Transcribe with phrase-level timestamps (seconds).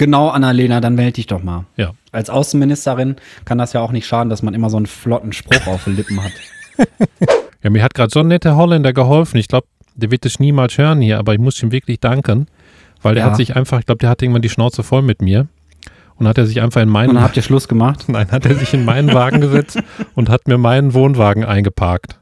[0.00, 1.66] Genau, Annalena, dann melde dich doch mal.
[1.76, 1.90] Ja.
[2.10, 5.66] Als Außenministerin kann das ja auch nicht schaden, dass man immer so einen flotten Spruch
[5.66, 6.32] auf den Lippen hat.
[7.62, 9.36] Ja, mir hat gerade so ein netter Holländer geholfen.
[9.36, 12.46] Ich glaube, der wird es niemals hören hier, aber ich muss ihm wirklich danken,
[13.02, 13.30] weil der Ja.
[13.30, 15.46] hat sich einfach, ich glaube, der hatte irgendwann die Schnauze voll mit mir
[16.16, 18.04] und hat er sich einfach in meinen, Und dann habt ihr Schluss gemacht.
[18.08, 19.78] nein, hat er sich in meinen Wagen gesetzt
[20.14, 22.18] und hat mir meinen Wohnwagen eingeparkt.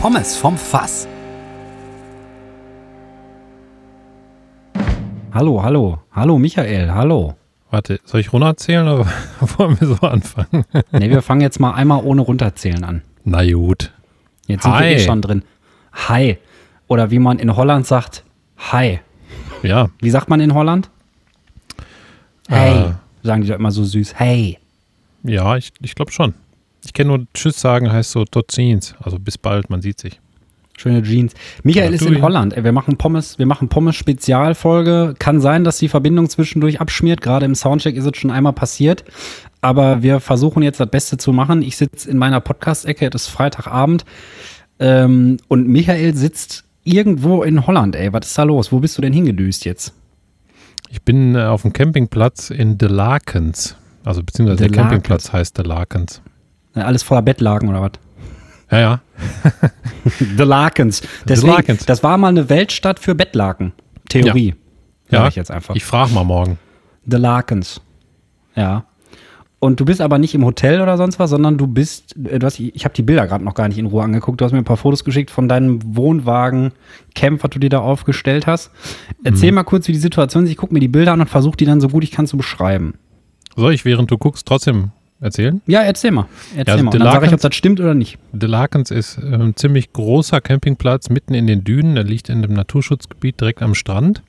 [0.00, 1.08] Pommes vom Fass.
[5.32, 5.98] Hallo, hallo.
[6.12, 7.34] Hallo, Michael, hallo.
[7.70, 9.06] Warte, soll ich runterzählen oder
[9.58, 10.64] wollen wir so anfangen?
[10.92, 13.02] Ne, wir fangen jetzt mal einmal ohne runterzählen an.
[13.24, 13.92] Na gut.
[14.46, 14.84] Jetzt sind Hi.
[14.84, 15.42] wir eh schon drin.
[15.92, 16.38] Hi.
[16.86, 18.24] Oder wie man in Holland sagt,
[18.56, 19.00] hi.
[19.62, 20.88] Ja, Wie sagt man in Holland?
[22.48, 22.84] Hey.
[22.84, 22.90] Äh.
[23.24, 24.14] Sagen die doch immer so süß.
[24.14, 24.58] Hey.
[25.24, 26.34] ja, ich, ich glaube schon.
[26.84, 28.94] Ich kenne nur Tschüss sagen heißt so tot ziens.
[29.00, 30.20] Also bis bald, man sieht sich.
[30.76, 31.32] Schöne Jeans.
[31.64, 32.56] Michael Ja, ist in Holland.
[32.56, 35.14] Ey, Wir machen Pommes, wir machen Pommes Spezialfolge.
[35.18, 37.20] Kann sein, dass die Verbindung zwischendurch abschmiert.
[37.20, 39.04] Gerade im Soundcheck ist es schon einmal passiert.
[39.60, 41.62] Aber wir versuchen jetzt das Beste zu machen.
[41.62, 43.10] Ich sitze in meiner Podcast-Ecke.
[43.12, 44.04] Es ist Freitagabend.
[44.78, 47.96] Ähm, und Michael sitzt irgendwo in Holland.
[47.96, 48.70] Ey, was ist da los?
[48.70, 49.92] Wo bist du denn hingedüst jetzt?
[50.90, 53.74] Ich bin äh, auf dem Campingplatz in De Lakens.
[54.04, 56.22] Also beziehungsweise De der Campingplatz heißt De Lakens.
[56.78, 57.92] Ja, Alles voller Bettlaken oder was?
[58.70, 59.00] Ja, ja.
[60.36, 61.02] The Lakens.
[61.26, 61.86] Deswegen, Lakens.
[61.86, 63.72] Das war mal eine Weltstadt für Bettlaken.
[64.08, 64.54] Theorie.
[65.10, 65.74] Sag Ja, ich jetzt einfach.
[65.74, 66.58] Ich frage mal morgen.
[67.06, 67.80] The Lakens.
[68.54, 68.84] Ja.
[69.60, 72.46] Und du bist aber nicht im Hotel oder sonst was, sondern du bist, äh, du
[72.46, 74.40] hast, ich habe die Bilder gerade noch gar nicht in Ruhe angeguckt.
[74.40, 78.46] Du hast mir ein paar Fotos geschickt von deinem Wohnwagen-Camp, was du dir da aufgestellt
[78.46, 78.70] hast.
[79.24, 80.50] Erzähl mal kurz, wie die Situation ist.
[80.50, 82.36] Ich gucke mir die Bilder an und versuche die dann so gut ich kann zu
[82.36, 82.94] beschreiben.
[83.56, 85.60] Soll ich, während du guckst, trotzdem erzählen?
[85.66, 86.26] Ja, erzähl mal.
[86.56, 86.92] Erzähl also mal.
[86.94, 88.18] Und dann sage ich, ob das stimmt oder nicht.
[88.32, 91.94] De Lakens ist ein ziemlich großer Campingplatz mitten in den Dünen.
[91.94, 94.22] Der liegt in einem Naturschutzgebiet direkt am Strand.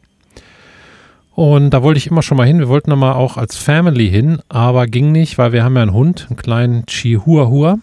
[1.35, 2.59] Und da wollte ich immer schon mal hin.
[2.59, 5.83] Wir wollten da mal auch als Family hin, aber ging nicht, weil wir haben ja
[5.83, 7.77] einen Hund, einen kleinen Chihuahua,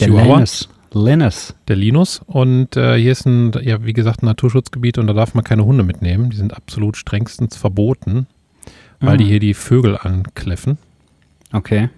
[0.00, 0.34] Der Chihuahua?
[0.36, 0.68] Lennis.
[0.94, 1.54] Lennis.
[1.68, 2.20] der Linus.
[2.26, 5.64] Und äh, hier ist ein, ja, wie gesagt, ein Naturschutzgebiet und da darf man keine
[5.64, 6.30] Hunde mitnehmen.
[6.30, 8.26] Die sind absolut strengstens verboten,
[9.00, 9.16] weil Ah.
[9.16, 10.78] die hier die Vögel ankläffen.
[11.52, 11.88] Okay.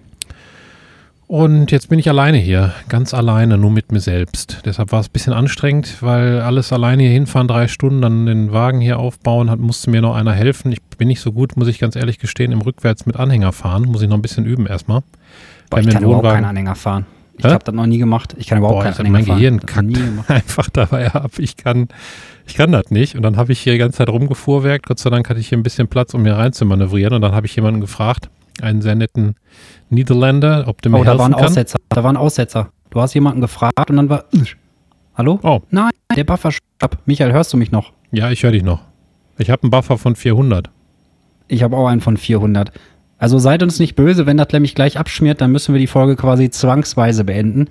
[1.27, 4.61] Und jetzt bin ich alleine hier, ganz alleine, nur mit mir selbst.
[4.63, 8.51] Deshalb war es ein bisschen anstrengend, weil alles alleine hier hinfahren, drei Stunden, dann den
[8.53, 10.71] Wagen hier aufbauen, hat, musste mir noch einer helfen.
[10.71, 13.83] Ich bin nicht so gut, muss ich ganz ehrlich gestehen, im Rückwärts mit Anhänger fahren.
[13.85, 15.01] Muss ich noch ein bisschen üben erstmal.
[15.71, 17.05] Boah, ich kann den überhaupt Wohnwagen- keinen Anhänger fahren.
[17.37, 18.35] Ich habe das noch nie gemacht.
[18.37, 19.37] Ich kann überhaupt Boah, keinen Anhänger mein fahren.
[19.39, 20.29] Gehirn kackt.
[20.29, 21.31] einfach dabei ab.
[21.39, 21.87] Ich kann,
[22.45, 23.15] ich kann das nicht.
[23.15, 24.85] Und dann habe ich hier die ganze Zeit rumgefuhrwerkt.
[24.85, 27.13] Gott sei Dank hatte ich hier ein bisschen Platz, um hier rein zu manövrieren.
[27.13, 28.29] Und dann habe ich jemanden gefragt,
[28.61, 29.35] einen sehr netten
[29.89, 31.45] Niederländer, ob der mir Oh, da war helfen ein kann.
[31.49, 31.77] Aussetzer.
[31.89, 32.69] Da war ein Aussetzer.
[32.89, 34.25] Du hast jemanden gefragt und dann war.
[35.15, 35.39] Hallo?
[35.43, 36.97] Oh, Nein, der Buffer ab.
[37.05, 37.91] Michael, hörst du mich noch?
[38.11, 38.81] ja, ich höre dich noch.
[39.37, 40.69] Ich habe einen Buffer von 400.
[41.47, 42.71] Ich habe auch einen von 400.
[43.17, 46.15] Also seid uns nicht böse, wenn das nämlich gleich abschmiert, dann müssen wir die Folge
[46.15, 47.67] quasi zwangsweise beenden.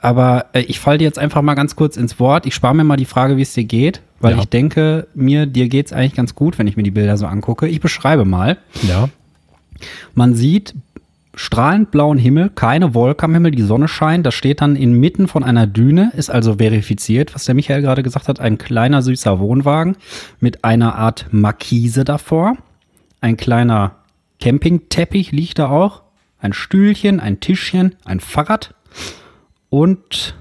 [0.00, 2.46] Aber äh, ich falle dir jetzt einfach mal ganz kurz ins Wort.
[2.46, 4.38] Ich spare mir mal die Frage, wie es dir geht, weil Ja.
[4.40, 7.66] ich denke, mir, dir geht's eigentlich ganz gut, wenn ich mir die Bilder so angucke.
[7.66, 8.58] Ich beschreibe mal.
[8.88, 9.08] Ja,
[10.14, 10.74] Man sieht
[11.34, 14.26] strahlend blauen Himmel, keine Wolke am Himmel, die Sonne scheint.
[14.26, 18.28] Das steht dann inmitten von einer Düne, ist also verifiziert, was der Michael gerade gesagt
[18.28, 18.40] hat.
[18.40, 19.96] Ein kleiner süßer Wohnwagen
[20.40, 22.56] mit einer Art Markise davor.
[23.20, 23.96] Ein kleiner
[24.40, 26.02] Campingteppich liegt da auch.
[26.40, 28.74] Ein Stühlchen, ein Tischchen, ein Fahrrad.
[29.70, 30.36] Und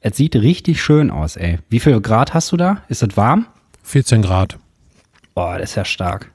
[0.00, 1.58] es sieht richtig schön aus, ey.
[1.68, 2.82] Wie viel Grad hast du da?
[2.88, 3.46] Ist es warm?
[3.82, 4.58] 14 Grad.
[5.34, 6.30] Boah, das ist ja stark.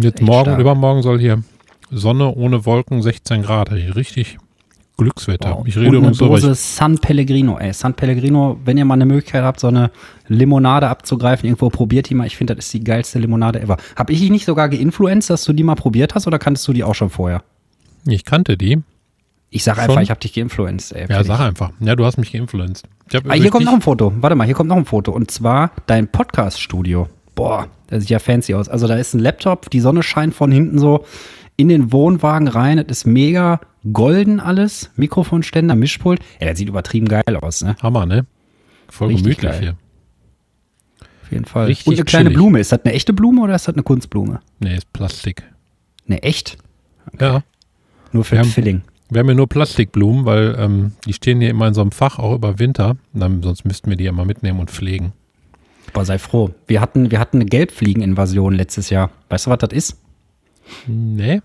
[0.00, 0.56] Jetzt morgen stark.
[0.56, 1.42] und übermorgen soll hier
[1.90, 3.70] Sonne ohne Wolken 16 Grad.
[3.72, 4.38] Richtig
[4.96, 5.56] Glückswetter.
[5.56, 5.66] Wow.
[5.66, 7.72] Ich rede Und eine Dose ich, San Pellegrino, ey.
[7.72, 9.90] San Pellegrino, wenn ihr mal eine Möglichkeit habt, so eine
[10.28, 12.26] Limonade abzugreifen, irgendwo probiert die mal.
[12.26, 13.78] Ich finde, das ist die geilste Limonade ever.
[13.96, 16.72] Hab ich dich nicht sogar geinfluenced, dass du die mal probiert hast oder kanntest du
[16.72, 17.42] die auch schon vorher?
[18.06, 18.82] ich kannte die.
[19.50, 19.84] Ich sag Schon?
[19.84, 21.06] einfach, ich habe dich geinfluenced, ey.
[21.08, 21.70] Ja, sag einfach.
[21.80, 22.86] Ja, du hast mich geinfluenced.
[23.08, 24.12] Ich hab Ah, hier kommt noch ein Foto.
[24.20, 25.12] Warte mal, hier kommt noch ein Foto.
[25.12, 27.08] Und zwar dein Podcast-Studio.
[27.34, 28.68] Boah, das sieht ja fancy aus.
[28.68, 31.04] Also da ist ein Laptop, die Sonne scheint von hinten so
[31.56, 32.78] in den Wohnwagen rein.
[32.78, 33.60] Das ist mega
[33.92, 34.90] golden alles.
[34.96, 36.20] Mikrofonständer, Mischpult.
[36.40, 37.76] Ja, das sieht übertrieben geil aus, ne?
[37.82, 38.24] Hammer, ne?
[38.88, 39.60] Voll Richtig gemütlich geil.
[39.60, 39.76] hier.
[41.24, 41.66] Auf jeden Fall.
[41.66, 42.36] Richtig Und eine kleine chillig.
[42.38, 42.60] Blume.
[42.60, 44.40] Ist das eine echte Blume oder ist das eine Kunstblume?
[44.58, 45.42] Nee, ist Plastik.
[46.06, 46.56] Ne, echt?
[47.20, 47.42] Ja.
[48.12, 48.82] Nur für Wir haben- Filling.
[49.12, 52.20] Wir haben hier nur Plastikblumen, weil ähm, die stehen hier immer in so einem Fach,
[52.20, 52.96] auch über Winter.
[53.12, 55.12] Dann, sonst müssten wir die immer mitnehmen und pflegen.
[55.92, 56.50] Boah, sei froh.
[56.66, 59.10] Wir hatten, wir hatten eine Gelbfliegeninvasion letztes Jahr.
[59.28, 59.96] Weißt du, was das ist?
[60.86, 61.40] Nee?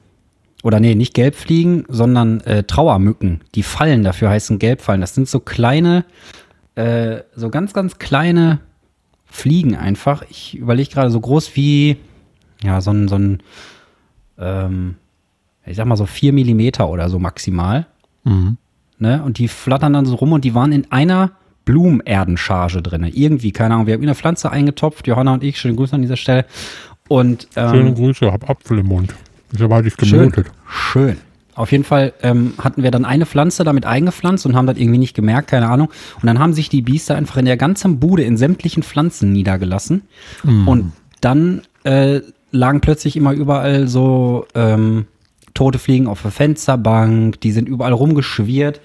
[0.66, 3.42] oder nee, nicht Gelbfliegen, sondern äh, Trauermücken.
[3.54, 5.00] Die Fallen dafür heißen Gelbfallen.
[5.00, 6.06] Das sind so kleine,
[6.74, 8.58] äh, so ganz, ganz kleine
[9.26, 10.24] Fliegen einfach.
[10.28, 11.98] Ich überlege gerade so groß wie,
[12.64, 13.44] ja, so ein, so ein,
[14.40, 14.96] ähm,
[15.68, 17.86] ich sag mal so vier Millimeter oder so maximal.
[18.24, 18.58] Mhm.
[18.98, 19.22] Ne?
[19.22, 21.34] Und die flattern dann so rum und die waren in einer
[21.66, 23.04] Blumenerdencharge drin.
[23.04, 26.18] Irgendwie, keine Ahnung, wir haben eine Pflanze eingetopft, Johanna und ich, schöne Grüße an dieser
[26.18, 26.46] Stelle.
[27.08, 29.14] Und, ähm, Schöne Grüße, hab Apfel im Mund.
[29.54, 30.20] Ich habe halt Schön.
[30.20, 30.48] gemutet.
[30.68, 31.18] Schön.
[31.56, 34.98] Auf jeden Fall ähm, hatten wir dann eine Pflanze damit eingepflanzt und haben das irgendwie
[34.98, 35.90] nicht gemerkt, keine Ahnung.
[36.22, 40.02] Und dann haben sich die Biester einfach in der ganzen Bude in sämtlichen Pflanzen niedergelassen.
[40.66, 40.92] Und
[41.22, 42.20] dann äh,
[42.52, 45.08] lagen plötzlich immer überall so ähm,
[45.54, 48.82] tote Fliegen auf der Fensterbank, die sind überall rumgeschwirrt.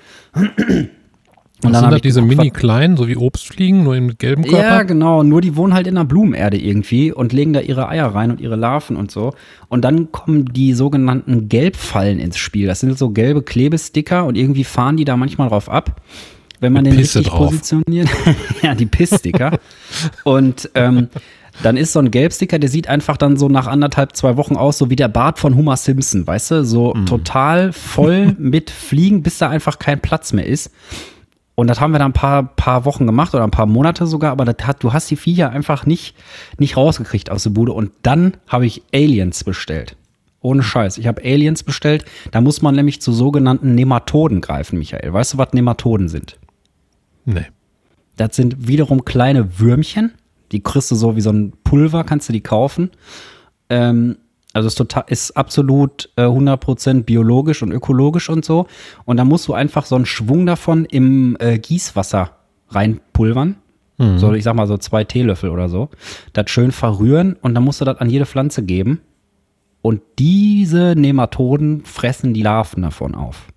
[1.64, 4.62] Und hab sind das diese mini-kleinen, so wie Obstfliegen, nur mit gelbem Körper?
[4.66, 5.22] ja, genau.
[5.22, 8.40] Nur die wohnen halt in der Blumenerde irgendwie und legen da ihre Eier rein und
[8.40, 9.34] ihre Larven und so.
[9.68, 12.66] Und dann kommen die sogenannten Gelbfallen ins Spiel.
[12.66, 16.00] Das sind so gelbe Klebesticker und irgendwie fahren die da manchmal drauf ab.
[16.60, 17.46] Wenn man Mit den Pisse richtig drauf.
[17.48, 18.08] positioniert.
[18.62, 19.58] ja, die Pisssticker.
[20.24, 21.08] und ähm,
[21.62, 24.78] dann ist so ein Gelbsticker, der sieht einfach dann so nach anderthalb, zwei Wochen aus,
[24.78, 26.64] so wie der Bart von Homer Simpson, weißt du?
[26.64, 27.06] So Mhm.
[27.06, 30.70] total voll mit Fliegen, bis da einfach kein Platz mehr ist.
[31.60, 34.32] Und das haben wir dann ein paar, paar Wochen gemacht oder ein paar Monate sogar,
[34.32, 36.16] aber hat, du hast die Viecher einfach nicht,
[36.56, 37.74] nicht rausgekriegt aus der Bude.
[37.74, 39.94] Und dann habe ich Aliens bestellt.
[40.40, 40.96] Ohne Scheiß.
[40.96, 42.06] Ich habe Aliens bestellt.
[42.30, 45.12] Da muss man nämlich zu sogenannten Nematoden greifen, Michael.
[45.12, 46.38] Weißt du, was Nematoden sind?
[47.26, 47.44] Nee.
[48.16, 50.14] Das sind wiederum kleine Würmchen.
[50.52, 52.90] Die kriegst du so wie so ein Pulver, kannst du die kaufen.
[53.68, 54.16] Ähm,
[54.52, 58.66] also ist total, ist absolut äh, 100% biologisch und ökologisch und so.
[59.04, 62.32] Und da musst du einfach so einen Schwung davon im äh, Gießwasser
[62.68, 63.56] reinpulvern.
[64.16, 65.90] So, ich sag mal so zwei Teelöffel oder so.
[66.32, 69.02] Das schön verrühren und dann musst du das an jede Pflanze geben.
[69.82, 73.48] Und diese Nematoden fressen die Larven davon auf.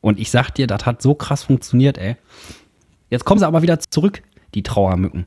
[0.00, 2.16] Und ich sag dir, das hat so krass funktioniert, ey.
[3.10, 4.22] Jetzt kommen sie aber wieder zurück,
[4.54, 5.26] die Trauermücken.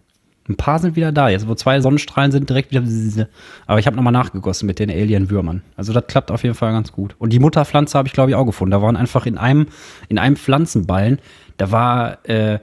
[0.50, 1.30] Ein paar sind wieder da.
[1.30, 3.28] Jetzt, wo zwei Sonnenstrahlen sind, direkt wieder.
[3.66, 5.62] Aber ich habe nochmal nachgegossen mit den Alien-Würmern.
[5.76, 7.16] Also, das klappt auf jeden Fall ganz gut.
[7.20, 8.72] Und die Mutterpflanze habe ich, glaube ich, auch gefunden.
[8.72, 9.68] Da waren einfach in einem,
[10.08, 11.20] in einem Pflanzenballen,
[11.58, 12.60] da war, äh,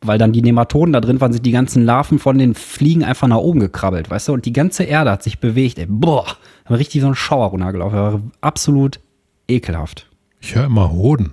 [0.00, 3.26] weil dann die Nematoden da drin waren, sind die ganzen Larven von den Fliegen einfach
[3.26, 4.32] nach oben gekrabbelt, weißt du?
[4.32, 5.86] Und die ganze Erde hat sich bewegt, ey.
[5.88, 6.26] Boah,
[6.64, 7.98] da war richtig so ein Schauer runtergelaufen.
[7.98, 9.00] War absolut
[9.48, 10.08] ekelhaft.
[10.40, 11.32] Ich höre immer Hoden.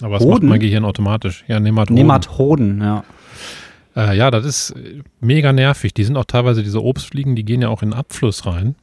[0.00, 0.30] Aber was Hoden?
[0.30, 1.44] macht mein Gehirn automatisch?
[1.48, 1.94] Ja, Nematoden.
[1.94, 3.04] Nematoden, ja.
[3.96, 5.92] Äh, ja, das ist äh, mega nervig.
[5.94, 8.74] Die sind auch teilweise, diese Obstfliegen, die gehen ja auch in den Abfluss rein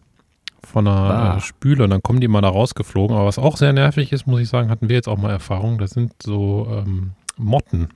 [0.63, 1.37] von einer Ah.
[1.37, 3.15] äh, Spüle und dann kommen die mal da rausgeflogen.
[3.15, 5.77] Aber was auch sehr nervig ist, muss ich sagen, hatten wir jetzt auch mal Erfahrung,
[5.79, 7.87] das sind so ähm, Motten.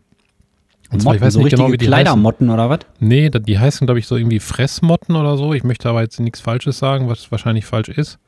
[0.92, 1.92] Und zwar, ich Motten, weiß so nicht genau, wie die heißen.
[1.94, 2.80] Kleidermotten oder was?
[3.00, 5.54] Nee, die heißen, glaube ich, so irgendwie Fressmotten oder so.
[5.54, 8.19] Ich möchte aber jetzt nichts Falsches sagen, was wahrscheinlich falsch ist.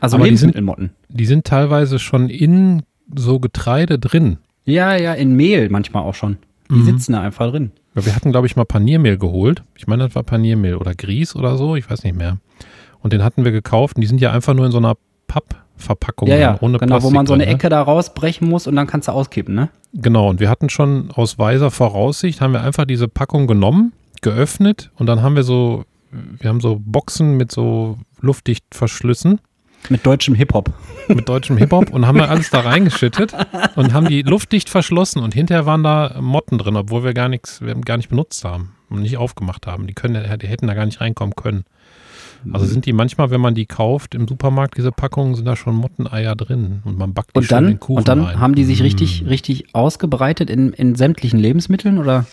[0.00, 0.90] Also Aber die sind- Lebensmittelmotten.
[1.08, 2.82] Die sind teilweise schon in
[3.14, 4.38] so Getreide drin.
[4.64, 6.38] Ja, ja, in Mehl manchmal auch schon.
[6.70, 6.84] Die Mhm.
[6.84, 7.70] sitzen da einfach drin.
[7.94, 9.62] Wir hatten, glaube ich, mal Paniermehl geholt.
[9.76, 12.38] Ich meine, das war Paniermehl oder Grieß oder so, ich weiß nicht mehr.
[13.00, 14.96] Und den hatten wir gekauft und die sind ja einfach nur in so einer
[15.28, 17.50] Pappverpackung Ja, ja, ohne genau, wo Plastik man so eine ne?
[17.52, 19.68] Ecke da rausbrechen muss und dann kannst du auskippen, ne?
[19.92, 23.92] Genau, und wir hatten schon aus weiser Voraussicht, haben wir einfach diese Packung genommen,
[24.22, 29.40] geöffnet und dann haben wir so, wir haben so Boxen mit so Luftdichtverschlüssen
[29.90, 30.72] Mit deutschem Hip-Hop.
[31.08, 33.34] mit deutschem Hip-Hop und haben dann alles da reingeschüttet
[33.76, 37.60] und haben die luftdicht verschlossen und hinterher waren da Motten drin, obwohl wir gar nichts,
[37.60, 39.86] wir gar nicht benutzt haben und nicht aufgemacht haben.
[39.86, 41.64] Die können, die hätten da gar nicht reinkommen können.
[42.52, 45.74] Also sind die manchmal, wenn man die kauft im Supermarkt, diese Packungen, sind da schon
[45.74, 48.38] Motteneier drin und man backt die Und schon in dann, den Kuchen und dann rein.
[48.40, 52.26] haben die sich richtig, richtig ausgebreitet in, in sämtlichen Lebensmitteln oder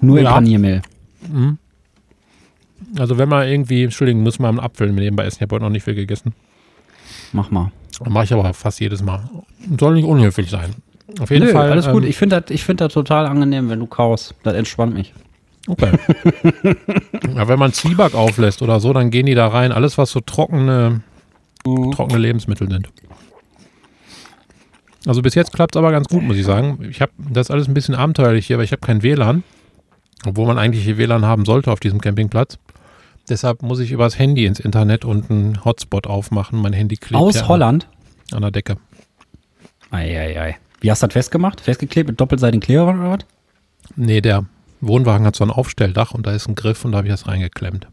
[0.00, 0.32] nur Ja.
[0.32, 0.82] Paniermehl?
[2.98, 5.36] Also wenn man irgendwie, Entschuldigung, muss man einen Apfel nebenbei essen.
[5.38, 6.32] Ich habe heute noch nicht viel gegessen.
[7.32, 7.72] Mach mal.
[8.08, 9.28] Mache ich aber fast jedes Mal.
[9.78, 10.74] Soll nicht unhöflich sein.
[11.20, 11.70] Auf jeden Nö, Fall.
[11.70, 12.02] alles gut.
[12.02, 14.34] ähm, Ich finde das ich find das total angenehm, wenn du kaust.
[14.42, 15.12] Das entspannt mich.
[15.66, 15.92] Okay.
[17.34, 19.72] ja, wenn man Zwieback auflässt oder so, dann gehen die da rein.
[19.72, 21.00] Alles, was so trockene,
[21.64, 22.88] trockene Lebensmittel sind.
[25.06, 26.78] Also bis jetzt klappt es aber ganz gut, muss ich sagen.
[26.90, 29.42] Ich habe das ist alles ein bisschen abenteuerlich hier, aber ich habe kein WLAN.
[30.26, 32.58] Obwohl man eigentlich hier WLAN haben sollte auf diesem Campingplatz.
[33.28, 36.60] Deshalb muss ich übers Handy ins Internet und einen Hotspot aufmachen.
[36.60, 37.88] Mein Handy klebt Aus ja Holland?
[38.32, 38.76] an der Decke.
[39.90, 40.56] Eieiei.
[40.80, 41.60] Wie hast du das festgemacht?
[41.60, 43.26] Festgeklebt mit doppelseitigen Klebern oder was?
[43.96, 44.44] Nee, der
[44.80, 47.26] Wohnwagen hat so ein Aufstelldach und da ist ein Griff und da habe ich das
[47.26, 47.88] reingeklemmt.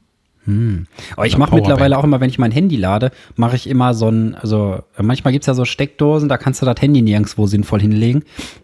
[0.45, 0.87] Hm.
[1.15, 4.09] Aber ich mache mittlerweile auch immer, wenn ich mein Handy lade, mache ich immer so
[4.09, 8.21] ein, also manchmal gibt's ja so Steckdosen, da kannst du das Handy nirgendwo sinnvoll hinlegen.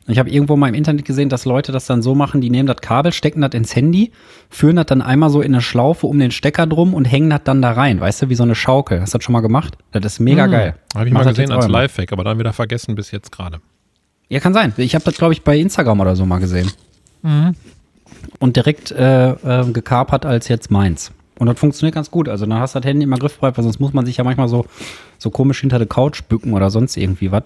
[0.07, 2.49] Und ich habe irgendwo mal im Internet gesehen, dass Leute das dann so machen, die
[2.49, 4.11] nehmen das Kabel, stecken das ins Handy,
[4.49, 7.41] führen das dann einmal so in eine Schlaufe um den Stecker drum und hängen das
[7.43, 9.01] dann da rein, weißt du, wie so eine Schaukel.
[9.01, 9.77] Hast du das schon mal gemacht?
[9.91, 10.75] Das ist mega geil.
[10.95, 11.07] Habe Hm.
[11.07, 11.67] ich Mach mal gesehen als.
[11.67, 13.59] Lifehack, aber dann wieder vergessen bis jetzt gerade.
[14.29, 14.73] Ja, kann sein.
[14.77, 16.71] Ich habe das, glaube ich, bei Instagram oder so mal gesehen.
[18.39, 21.11] Und direkt äh, äh, gekapert als jetzt meins.
[21.39, 22.29] Und das funktioniert ganz gut.
[22.29, 24.47] Also dann hast du das Handy immer griffbereit, weil sonst muss man sich ja manchmal
[24.47, 24.65] so,
[25.17, 27.43] so komisch hinter der Couch bücken oder sonst irgendwie was.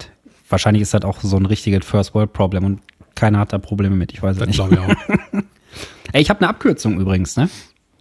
[0.48, 2.80] Wahrscheinlich ist das auch so ein richtiges First World Problem und
[3.14, 4.12] keiner hat da Probleme mit.
[4.12, 4.56] Ich weiß es Das nicht.
[4.56, 5.42] glaube ich auch.
[6.12, 7.48] Ey, ich habe eine Abkürzung übrigens, ne?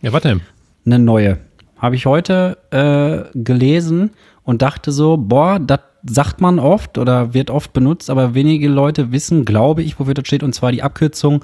[0.02, 0.42] ja, warte.
[0.86, 1.38] Eine neue.
[1.78, 4.12] Habe ich heute äh, gelesen
[4.44, 9.12] und dachte so, boah, das sagt man oft oder wird oft benutzt, aber wenige Leute
[9.12, 11.44] wissen, glaube ich, wofür das steht, und zwar die Abkürzung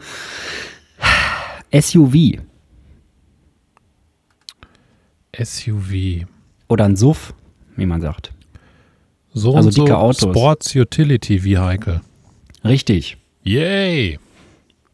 [1.72, 2.40] SUV
[5.36, 6.26] SUV.
[6.68, 7.34] oder ein SUV,
[7.76, 8.32] wie man sagt.
[9.34, 10.30] So Also und so dicke Autos.
[10.30, 12.02] Sports Utility Vehicle.
[12.64, 13.18] Richtig.
[13.44, 14.20] Yay!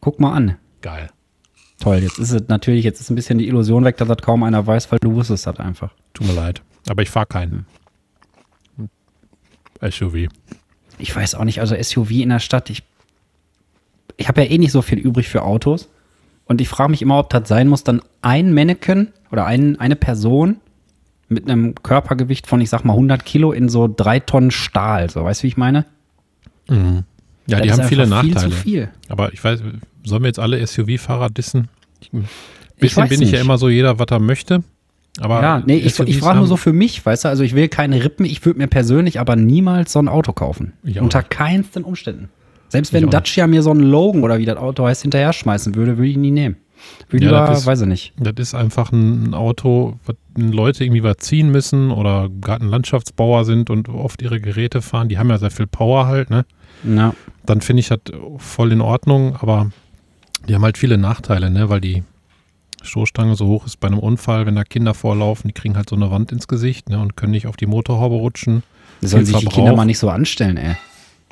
[0.01, 0.57] Guck mal an.
[0.81, 1.09] Geil.
[1.79, 4.43] Toll, jetzt ist es natürlich, jetzt ist ein bisschen die Illusion weg, dass das kaum
[4.43, 5.93] einer weiß, weil du wusstest das einfach.
[6.13, 6.61] Tut mir leid.
[6.87, 7.65] Aber ich fahre keinen.
[9.81, 10.27] SUV.
[10.97, 12.83] Ich weiß auch nicht, also SUV in der Stadt, ich,
[14.17, 15.89] ich habe ja eh nicht so viel übrig für Autos.
[16.45, 19.95] Und ich frage mich immer, ob das sein muss, dann ein Mannequin oder ein, eine
[19.95, 20.57] Person
[21.29, 25.09] mit einem Körpergewicht von, ich sag mal, 100 Kilo in so drei Tonnen Stahl.
[25.09, 25.85] So, weißt du, wie ich meine?
[26.69, 27.03] Ja,
[27.47, 28.51] Das die haben viele einfach viel Nachteile.
[28.53, 28.89] zu viel.
[29.09, 29.61] Aber ich weiß,
[30.03, 31.69] sollen wir jetzt alle SUV-Fahrer dissen?
[32.01, 32.27] Ich, ein
[32.75, 33.45] Ich bisschen weiß bin ich ja nicht.
[33.45, 34.63] immer so, jeder, was er möchte.
[35.19, 37.53] Aber ja, nee, ich, SUVs ich frage nur so für mich, weißt du, also ich
[37.55, 40.73] will keine Rippen, ich würde mir persönlich aber niemals so ein Auto kaufen.
[40.83, 41.29] Ich Unter nicht.
[41.29, 42.29] keinsten Umständen.
[42.73, 43.09] Selbst wenn.
[43.09, 46.15] Dacia mir so einen Logan oder wie das Auto heißt, hinterher schmeißen würde, würde ich
[46.15, 46.57] ihn nie nehmen.
[47.09, 48.13] Würde Ja, das ist- weiß ich nicht.
[48.17, 53.45] Das ist einfach ein Auto, was Leute irgendwie was ziehen müssen oder gerade ein Landschaftsbauer
[53.45, 55.07] sind und oft ihre Geräte fahren.
[55.07, 56.45] Die haben ja sehr viel Power halt, ne?
[56.83, 57.13] Ja.
[57.45, 57.99] Dann finde ich das
[58.37, 59.69] voll in Ordnung, aber
[60.49, 61.69] die haben halt viele Nachteile, ne?
[61.69, 62.03] Weil die
[62.81, 65.95] Stoßstange so hoch ist bei einem Unfall, wenn da Kinder vorlaufen, die kriegen halt so
[65.95, 66.99] eine Wand ins Gesicht, ne?
[66.99, 68.63] Und können nicht auf die Motorhaube rutschen.
[68.99, 69.45] Das sollen sich die.
[69.45, 70.75] Kinder mal nicht so anstellen, ey.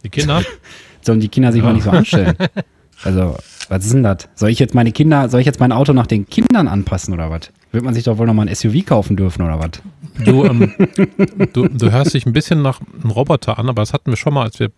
[0.04, 0.44] Die Kinder?
[1.02, 1.68] Sollen die Kinder sich Ja.
[1.68, 2.36] mal nicht so anstellen.
[3.04, 3.36] Also,
[3.68, 4.30] was ist denn das?
[4.36, 7.32] Soll ich jetzt meine Kinder, soll ich jetzt mein Auto nach den Kindern anpassen oder
[7.32, 7.50] was?
[7.72, 9.72] Wird man sich doch wohl nochmal ein SUV kaufen dürfen oder was?
[10.24, 10.72] Du, ähm,
[11.54, 14.36] du, du hörst dich ein bisschen nach einem Roboter an, aber das hatten wir schon
[14.36, 14.70] mal, als wir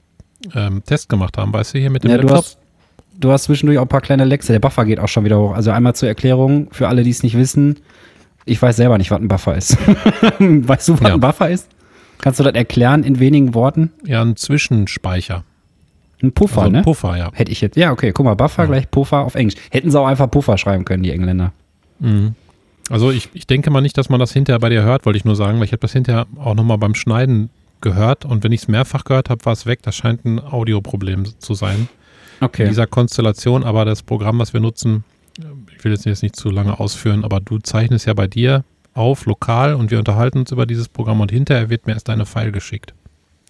[0.55, 2.37] ähm, Test gemacht haben, weißt du, hier mit dem Ja, du Laptop.
[2.45, 2.57] hast,
[3.19, 4.53] du hast zwischendurch auch ein paar kleine Lexe.
[4.53, 5.53] Der Buffer geht auch schon wieder hoch.
[5.53, 7.79] Also einmal zur Erklärung, für alle, die es nicht wissen,
[8.45, 9.77] ich weiß selber nicht, was ein Buffer ist.
[10.39, 11.13] weißt du, was Ja.
[11.15, 11.67] ein Buffer ist?
[12.21, 13.91] Kannst du das erklären in wenigen Worten?
[14.05, 15.43] Ja, ein Zwischenspeicher.
[16.23, 16.81] Ein Puffer, Also ein ne?
[16.83, 17.29] Puffer, ja.
[17.33, 17.75] Hätte ich jetzt.
[17.75, 19.55] Ja, okay, guck mal, Buffer gleich Puffer auf Englisch.
[19.71, 21.51] Hätten sie auch einfach Puffer schreiben können, die Engländer.
[22.89, 25.25] Also ich, ich denke mal nicht, dass man das hinterher bei dir hört, wollte ich
[25.25, 27.49] nur sagen, weil ich habe das hinterher auch nochmal beim Schneiden
[27.81, 29.79] gehört und wenn ich es mehrfach gehört habe, war es weg.
[29.83, 31.87] Das scheint ein Audioproblem zu sein.
[32.39, 32.67] In Okay.
[32.67, 35.05] dieser Konstellation, aber das Programm, was wir nutzen,
[35.77, 39.25] ich will jetzt jetzt nicht zu lange ausführen, aber du zeichnest ja bei dir auf,
[39.25, 42.51] lokal und wir unterhalten uns über dieses Programm und hinterher wird mir erst eine File
[42.51, 42.93] geschickt,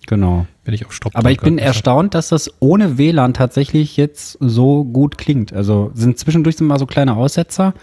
[0.07, 0.45] Genau.
[0.65, 4.83] wenn ich auf Stopp Aber ich bin erstaunt, dass das ohne WLAN tatsächlich jetzt so
[4.83, 5.53] gut klingt.
[5.53, 7.73] Also sind zwischendurch sind mal so kleine Aussetzer.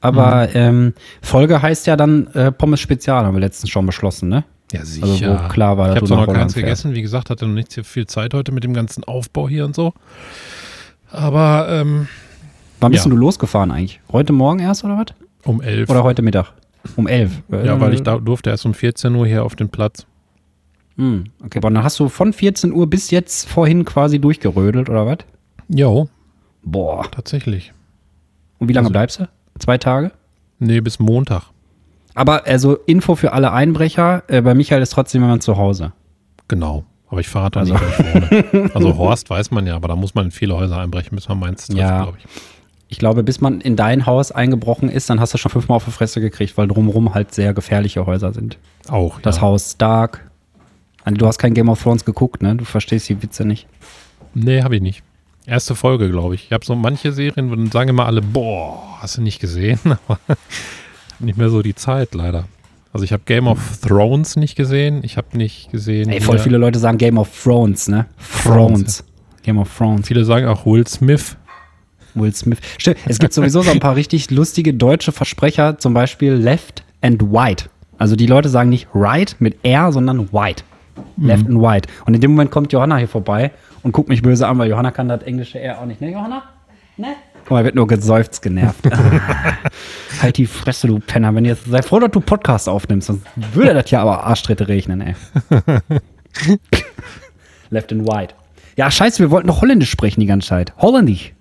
[0.00, 0.92] Aber ähm,
[1.22, 4.44] Folge heißt ja dann äh, Pommes Spezial, haben wir letztens schon beschlossen, ne?
[4.72, 5.42] Ja, Also sicher.
[5.44, 6.94] wo klar war, ich habe noch keins gegessen.
[6.94, 9.74] Wie gesagt, hatte noch nicht so viel Zeit heute mit dem ganzen Aufbau hier und
[9.74, 9.92] so.
[11.10, 12.08] Aber ähm,
[12.80, 13.10] Wann bist Ja.
[13.10, 14.00] du losgefahren eigentlich?
[14.12, 15.06] Heute Morgen erst oder was?
[15.44, 15.88] um elf.
[15.88, 16.52] Oder heute Mittag?
[16.96, 17.30] Um elf.
[17.50, 20.04] ja, weil ich da durfte erst um 14 Uhr hier auf den Platz.
[20.96, 25.06] Hm, okay, aber dann hast du von 14 Uhr bis jetzt vorhin quasi durchgerödelt oder
[25.06, 25.18] was?
[25.68, 26.08] Jo,
[26.62, 27.04] Boah.
[27.10, 27.72] tatsächlich.
[28.58, 29.28] Und wie lange Also- bleibst du?
[29.58, 30.12] Zwei Tage?
[30.58, 31.42] Nee, bis Montag.
[32.14, 35.92] Aber also Info für alle Einbrecher, äh, bei Michael ist trotzdem jemand zu Hause.
[36.48, 36.84] Genau.
[37.08, 37.86] Aber ich verrate Also- nicht, wo
[38.38, 38.70] ich wohne.
[38.74, 41.38] Also Horst weiß man ja, aber da muss man in viele Häuser einbrechen, bis man
[41.38, 42.02] meins trifft, Ja.
[42.04, 42.24] glaube ich.
[42.88, 45.84] Ich glaube, bis man in dein Haus eingebrochen ist, dann hast du schon fünfmal auf
[45.84, 48.58] die Fresse gekriegt, weil drumherum halt sehr gefährliche Häuser sind.
[48.88, 49.42] Auch, Das ja.
[49.42, 50.25] Haus Stark.
[51.06, 52.56] Also, Du hast kein Game of Thrones geguckt, ne?
[52.56, 53.66] Du verstehst die Witze nicht.
[54.34, 55.02] Nee, habe ich nicht.
[55.46, 56.46] Erste Folge, glaube ich.
[56.46, 59.78] Ich habe so manche Serien, wo dann sagen immer alle, boah, hast du nicht gesehen?
[60.08, 60.18] Aber
[61.20, 62.46] nicht mehr so die Zeit, leider.
[62.92, 65.02] Also ich habe Game of Thrones nicht gesehen.
[65.04, 66.08] Ich habe nicht gesehen.
[66.08, 68.06] Ey, voll viele Leute sagen Game of Thrones, ne?
[68.42, 69.04] Thrones.
[69.44, 70.08] Game of Thrones.
[70.08, 71.36] Viele sagen auch Will Smith.
[72.14, 72.58] Will Smith.
[72.78, 77.22] Stimmt, es gibt sowieso so ein paar richtig lustige deutsche Versprecher, zum Beispiel Left and
[77.22, 77.66] White.
[77.98, 80.64] Also die Leute sagen nicht right mit R, sondern white.
[81.16, 81.88] Left and white.
[82.04, 84.90] Und in dem Moment kommt Johanna hier vorbei und guckt mich böse an, weil Johanna
[84.90, 86.00] kann das englische R auch nicht.
[86.00, 86.42] Ne, Johanna?
[86.96, 87.08] Ne?
[87.42, 88.84] Guck mal, wird nur geseufzt genervt.
[90.22, 91.34] halt die Fresse, du Penner.
[91.34, 95.00] Wenn jetzt, sei froh, dass du Podcast aufnimmst, sonst würde das ja aber Arschtritte regnen,
[95.00, 95.14] ey.
[97.70, 98.34] Left and right.
[98.76, 100.74] Ja, scheiße, wir wollten doch Holländisch sprechen die ganze Zeit.
[100.78, 101.34] Holländisch.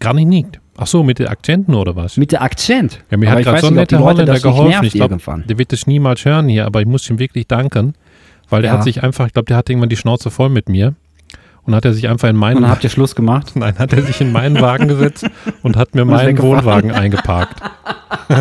[0.00, 0.60] Gar nicht nicht.
[0.76, 2.16] Ach so, mit den Akzenten oder was?
[2.16, 3.04] Mit der Akzent.
[3.10, 4.84] Ja, mir Aber hat gerade so ein netter Holländer geholfen.
[4.84, 7.94] Ich glaube, der wird das niemals hören hier, aber ich muss ihm wirklich danken,
[8.52, 8.76] weil der Ja.
[8.78, 10.94] hat sich einfach, ich glaube, der hat irgendwann die Schnauze voll mit mir
[11.64, 13.52] und hat er sich einfach in Und meinen, dann habt ihr Schluss gemacht.
[13.56, 15.26] nein, hat er sich in meinen Wagen gesetzt
[15.62, 16.38] und hat mir ist meinen.
[16.38, 17.60] Wohnwagen eingeparkt.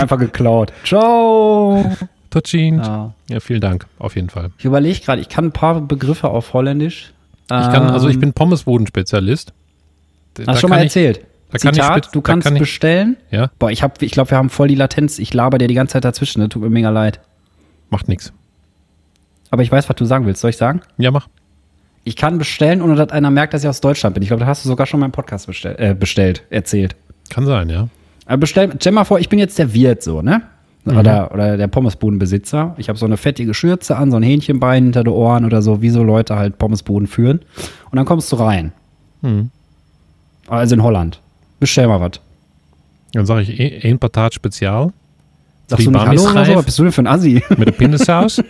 [0.00, 0.72] Einfach geklaut.
[0.84, 1.84] Ciao.
[2.30, 2.78] Totschin.
[2.78, 3.12] Ja.
[3.28, 4.50] Ja, vielen Dank, auf jeden Fall.
[4.58, 7.12] Ich überlege gerade, ich kann ein paar Begriffe auf Holländisch.
[7.44, 9.52] Ich kann, also ich Ähm, bin Pommesbuden-Spezialist.
[10.34, 11.20] Da Hast du schon mal kann ich- erzählt?
[11.50, 13.16] da kann ich Zitat, du kannst kann ich- bestellen.
[13.32, 15.18] Ja, Boah, ich, hab, ich glaube, wir haben voll die Latenz.
[15.18, 16.40] Ich laber dir die ganze Zeit dazwischen.
[16.40, 17.18] Das tut mir mega leid.
[17.90, 18.32] macht nichts.
[19.50, 20.40] Aber ich weiß, was du sagen willst.
[20.40, 20.80] Soll ich sagen?
[20.98, 21.28] Ja, mach.
[22.04, 24.22] Ich kann bestellen, ohne dass einer merkt, dass ich aus Deutschland bin.
[24.22, 26.96] Ich glaube, da hast du sogar schon meinen Podcast bestell, äh, bestellt, erzählt.
[27.28, 27.88] Kann sein, ja.
[28.26, 30.42] Aber bestell, stell mal vor, ich bin jetzt der Wirt so, ne?
[30.86, 32.74] Oder, oder der Pommesbudenbesitzer.
[32.78, 35.82] Ich habe so eine fettige Schürze an, so ein Hähnchenbein hinter den Ohren oder so,
[35.82, 37.40] wie so Leute halt Pommesbuden führen.
[37.90, 38.72] Und dann kommst du rein.
[39.22, 39.50] Hm.
[40.48, 41.20] Also in Holland.
[41.60, 42.12] Bestell mal was.
[43.12, 44.92] Dann sage ich eh- ein Patat Spezial
[45.70, 46.54] Sagst du nicht Hallo oder so?
[46.56, 47.42] Was bist du denn für ein Assi?
[47.56, 48.42] mit der Pindasaus,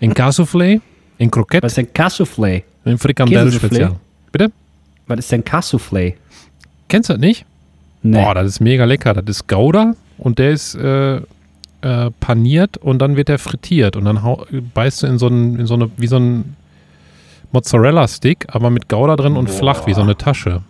[0.00, 0.80] ein Cassoufflé,
[1.20, 2.64] ein Kroket, Was ist denn Cassoufflé?
[2.84, 3.58] ein Frikandel Käsesoufflé?
[3.58, 3.96] Spezial.
[4.32, 4.52] Bitte?
[5.06, 6.14] Was ist denn Cassoufflé?
[6.88, 7.46] Kennst du das nicht?
[8.02, 8.20] Nee.
[8.22, 9.14] Boah, das ist mega lecker.
[9.14, 14.04] Das ist Gouda und der ist äh, äh, paniert und dann wird der frittiert und
[14.04, 16.56] dann hau, beißt du in so, einen, in so eine, wie so ein
[17.52, 19.54] Mozzarella-Stick, aber mit Gouda drin und Boah.
[19.54, 20.62] flach, wie so eine Tasche.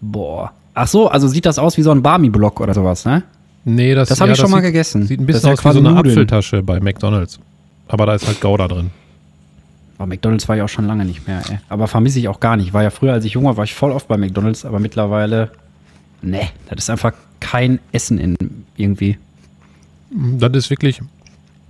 [0.00, 0.52] Boah.
[0.74, 3.22] Ach so, also sieht das aus wie so ein Barmi-Block oder sowas, ne?
[3.64, 5.06] Nee, das, Das habe ja, ich schon mal sieht, gegessen.
[5.06, 6.12] Sieht ein bisschen aus ja wie so eine Nudeln.
[6.12, 7.38] Apfeltasche bei McDonalds.
[7.88, 8.90] Aber da ist halt Gouda drin.
[9.98, 11.58] Aber McDonalds war ich auch schon lange nicht mehr, ey.
[11.68, 12.72] Aber vermisse ich auch gar nicht.
[12.72, 15.50] War ja früher, als ich jung war, war ich voll oft bei McDonalds, aber mittlerweile,
[16.22, 18.36] ne, das ist einfach kein Essen in
[18.76, 19.18] irgendwie.
[20.10, 21.00] Das ist wirklich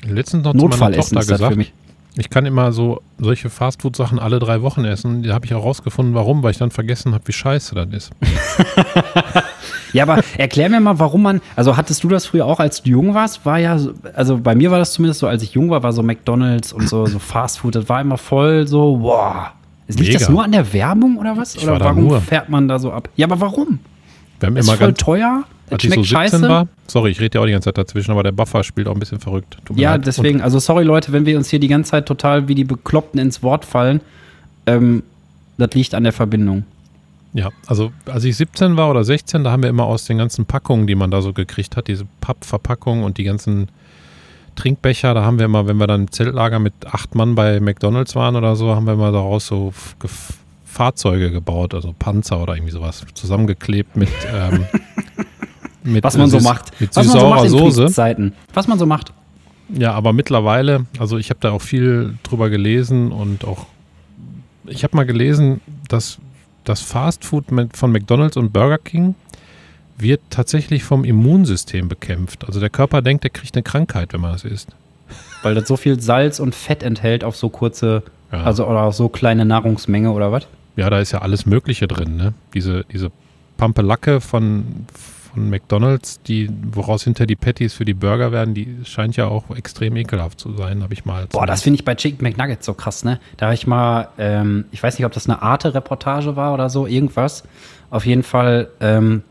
[0.05, 1.73] letztens noch zu meiner Notfallessen Tochter gesagt.
[2.21, 5.23] Ich kann immer so solche Fastfood-Sachen alle drei Wochen essen.
[5.23, 8.11] Da habe ich auch rausgefunden, warum, weil ich dann vergessen habe, wie scheiße das ist.
[9.95, 12.91] Ja, aber erklär mir mal, warum man, also hattest du das früher auch, als du
[12.91, 13.47] jung warst?
[13.47, 15.95] War ja, so- also bei mir war das zumindest so, als ich jung war, war
[15.95, 19.53] so McDonalds und so, so Fastfood, das war immer voll so, boah.
[19.87, 20.33] Liegt das Mega.
[20.33, 21.55] nur an der Werbung oder was?
[21.55, 23.09] Ich oder warum fährt man da so ab?
[23.17, 23.79] Ja, aber warum?
[24.41, 25.45] Wir haben Ist immer voll ganz, teuer?
[25.71, 26.49] Als ich so schmeckt 17 scheiße?
[26.49, 28.95] war, sorry, ich rede ja auch die ganze Zeit dazwischen, aber der Buffer spielt auch
[28.95, 29.59] ein bisschen verrückt.
[29.75, 30.07] Ja, leid.
[30.07, 33.21] deswegen, also sorry Leute, wenn wir uns hier die ganze Zeit total wie die Bekloppten
[33.21, 34.01] ins Wort fallen.
[34.67, 35.03] Ähm,
[35.59, 36.65] das liegt an der Verbindung.
[37.33, 40.19] Und, ja, also als ich 17 war oder 16, da haben wir immer aus den
[40.19, 43.69] ganzen Packungen, die man da so gekriegt hat, diese Pappverpackungen und die ganzen
[44.57, 48.17] Trinkbecher, da haben wir immer, wenn wir dann im Zeltlager mit acht Mann bei McDonalds
[48.17, 49.73] waren oder so, haben wir immer daraus so
[50.71, 54.67] Fahrzeuge gebaut, also Panzer oder irgendwie sowas, zusammengeklebt mit, ähm,
[55.83, 56.79] mit Was man äh, so macht.
[56.81, 57.81] Mit Was man so macht Soße.
[57.85, 58.35] Kriegszeiten.
[58.55, 59.13] Was man so macht.
[59.71, 63.67] Ja, aber mittlerweile, also ich habe da auch viel drüber gelesen und auch,
[64.67, 66.19] ich habe mal gelesen, dass
[66.65, 69.15] das Fastfood von McDonald's und Burger King
[69.99, 72.45] wird tatsächlich vom Immunsystem bekämpft.
[72.47, 74.69] Also der Körper denkt, er kriegt eine Krankheit, wenn man das isst.
[75.43, 78.03] Weil das so viel Salz und Fett enthält auf so kurze,
[78.33, 78.43] Ja.
[78.45, 80.47] also oder auf so kleine Nahrungsmenge oder was?
[80.79, 82.35] Ja, da ist ja alles Mögliche drin, ne?
[82.55, 83.11] Diese, diese
[83.57, 89.17] Pampelacke von, von McDonalds, die, woraus hinter die Patties für die Burger werden, die scheint
[89.17, 91.27] ja auch extrem ekelhaft zu sein, habe ich mal.
[91.33, 93.19] Boah, das finde ich bei Chicken McNuggets so krass, ne?
[93.39, 96.87] Da habe ich mal, ähm, ich weiß nicht, ob das eine Arte-Reportage war oder so,
[96.87, 97.43] irgendwas.
[97.91, 99.23] Auf jeden Fall, ähm,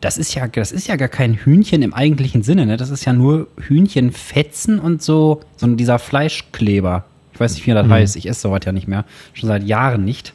[0.00, 2.78] das ist ja, das ist ja gar kein Hühnchen im eigentlichen Sinne, ne?
[2.78, 7.04] Das ist ja nur Hühnchenfetzen und so, so dieser Fleischkleber.
[7.34, 8.16] Ich weiß nicht, wie das heißt.
[8.16, 9.04] Ich esse sowas ja nicht mehr.
[9.34, 10.32] Schon seit Jahren nicht.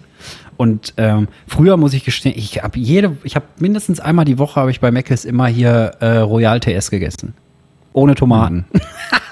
[0.58, 4.60] Und ähm, früher muss ich gestehen, ich habe jede, ich habe mindestens einmal die Woche
[4.60, 7.34] habe ich bei Mc's immer hier äh, Royal TS gegessen.
[7.94, 8.65] Ohne Tomaten.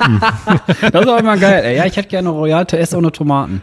[0.91, 1.63] das ist auch immer geil.
[1.65, 1.77] Ey.
[1.77, 3.61] Ja, ich hätte gerne Royal TS ohne Tomaten.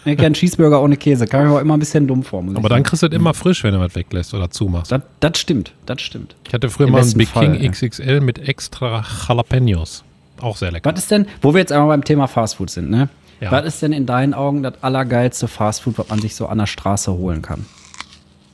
[0.00, 1.26] Ich hätte gerne Cheeseburger ohne Käse.
[1.26, 2.40] Kam mir aber immer ein bisschen dumm vor.
[2.40, 2.82] Aber dann sagen.
[2.82, 4.92] kriegst du das immer frisch, wenn du was weglässt oder zumachst.
[4.92, 6.34] das, das stimmt, das stimmt.
[6.46, 7.70] Ich hatte früher Im mal einen Big Fall, King ja.
[7.70, 10.04] XXL mit extra Jalapenos.
[10.40, 10.90] Auch sehr lecker.
[10.90, 13.08] Was ist denn, wo wir jetzt einmal beim Thema Fastfood sind, ne?
[13.42, 13.50] Ja.
[13.50, 16.66] Was ist denn in deinen Augen das allergeilste Fastfood, was man sich so an der
[16.66, 17.66] Straße holen kann?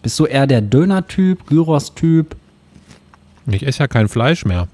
[0.01, 2.35] Bist du eher der Döner-Typ, Gyros-Typ?
[3.47, 4.67] Ich esse ja kein Fleisch mehr,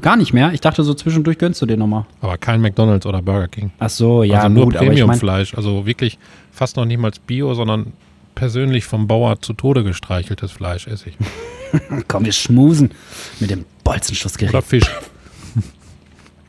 [0.00, 0.54] Gar nicht mehr.
[0.54, 2.06] Ich dachte, so zwischendurch gönnst du dir nochmal.
[2.22, 3.70] aber kein McDonalds oder Burger King.
[3.78, 5.54] Ach so, ja, also nur gut, aber ich Premium-Fleisch.
[5.54, 6.18] Also wirklich
[6.52, 7.92] fast noch nicht mal Bio, sondern
[8.34, 11.18] persönlich vom Bauer zu Tode gestreicheltes Fleisch esse ich.
[12.08, 12.92] komm, wir schmusen
[13.40, 14.54] mit dem Bolzenschlussgerät.
[14.54, 14.90] Oder Fisch.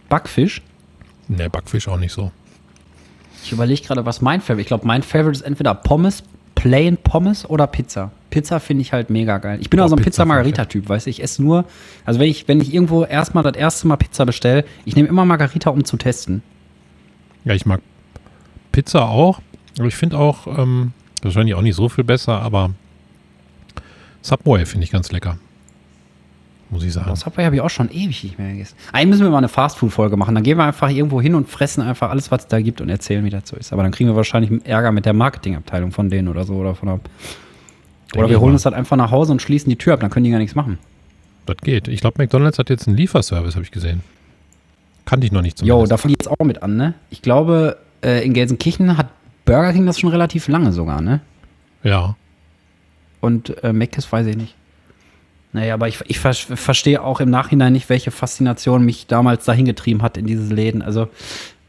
[0.07, 0.61] Backfisch?
[1.31, 2.29] Ne, Backfisch auch nicht so.
[3.43, 6.23] Ich überlege gerade, was mein Favorite Ich glaube, mein Favorite ist entweder Pommes
[6.55, 8.11] Plain Pommes oder Pizza?
[8.29, 9.57] Pizza finde ich halt mega geil.
[9.61, 11.09] Ich bin auch so ein Pizza Pizza-Margarita-Typ, weißt du?
[11.09, 11.65] Ich esse nur,
[12.05, 15.25] also wenn ich, wenn ich irgendwo erstmal das erste Mal Pizza bestelle, ich nehme immer
[15.25, 16.43] Margarita, um zu testen.
[17.45, 17.81] Ja, ich mag
[18.71, 19.41] Pizza auch.
[19.79, 20.91] Aber ich finde auch, ähm,
[21.21, 22.71] wahrscheinlich auch nicht so viel besser, aber
[24.21, 25.37] Subway finde ich ganz lecker.
[26.71, 27.09] Muss ich sagen.
[27.09, 28.75] Das Subway habe ich auch schon ewig nicht mehr gegessen.
[28.93, 30.33] Eigentlich müssen wir mal eine Fastfood-Folge machen.
[30.33, 32.89] Dann gehen wir einfach irgendwo hin und fressen einfach alles, was es da gibt und
[32.89, 33.73] erzählen, wie das so ist.
[33.73, 36.53] Aber dann kriegen wir wahrscheinlich Ärger mit der Marketingabteilung von denen oder so.
[36.55, 36.99] Oder, von der
[38.15, 39.99] oder ich wir holen uns das einfach nach Hause und schließen die Tür ab.
[39.99, 40.77] Dann können die gar nichts machen.
[41.45, 41.89] Das geht.
[41.89, 44.01] Ich glaube, McDonalds hat jetzt einen Lieferservice, habe ich gesehen.
[45.05, 45.91] Kannte ich noch nicht Jo, zumindest.
[45.91, 46.93] da fangen die jetzt auch mit an, ne?
[47.09, 49.07] Ich glaube, äh, in Gelsenkirchen hat
[49.43, 51.19] Burger King das schon relativ lange sogar, ne?
[51.83, 52.15] ja.
[53.19, 54.55] Und äh, Mc's weiß ich nicht.
[55.53, 59.65] Naja, aber ich, ich ver verstehe auch im Nachhinein nicht, welche Faszination mich damals dahin
[59.65, 60.81] getrieben hat in diese Läden.
[60.81, 61.09] Also,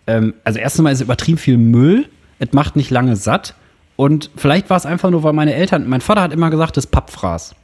[0.06, 2.08] ähm, also erstens mal ist übertrieben viel Müll.
[2.38, 3.54] Es macht nicht lange satt.
[3.96, 6.84] Und vielleicht war es einfach nur, weil meine Eltern, mein Vater hat immer gesagt, das
[6.86, 7.54] ist Pappfraß.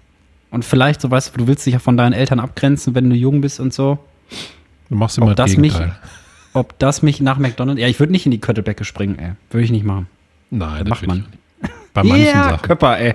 [0.50, 3.16] Und vielleicht, so weißt du, du willst dich ja von deinen Eltern abgrenzen, wenn du
[3.16, 3.98] jung bist und so.
[4.88, 5.78] Du machst Ob immer das das mich-.
[6.54, 7.80] Ob das mich nach McDonalds.
[7.80, 9.32] Ja, ich würde nicht in die Köttelbecke springen, ey.
[9.50, 10.06] Würde ich nicht machen.
[10.50, 11.18] Nein, macht will man.
[11.18, 11.92] ich auch nicht.
[11.94, 12.62] Bei manchen Ja, Sachen.
[12.62, 13.14] Köpper, ey.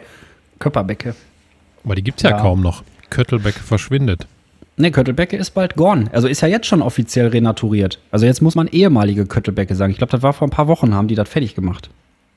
[0.60, 1.16] Köpperbecke.
[1.84, 2.40] Aber die gibt es ja, Ja.
[2.40, 2.84] kaum noch.
[3.14, 4.28] Köttelbeck verschwindet.
[4.76, 6.10] Ne, Köttelbecke ist bald gone.
[6.14, 8.00] Also ist ja jetzt schon offiziell renaturiert.
[8.12, 9.92] Also jetzt muss man ehemalige Köttelbecke sagen.
[9.92, 11.90] Ich glaube, das war vor ein paar Wochen, haben die das fertig gemacht.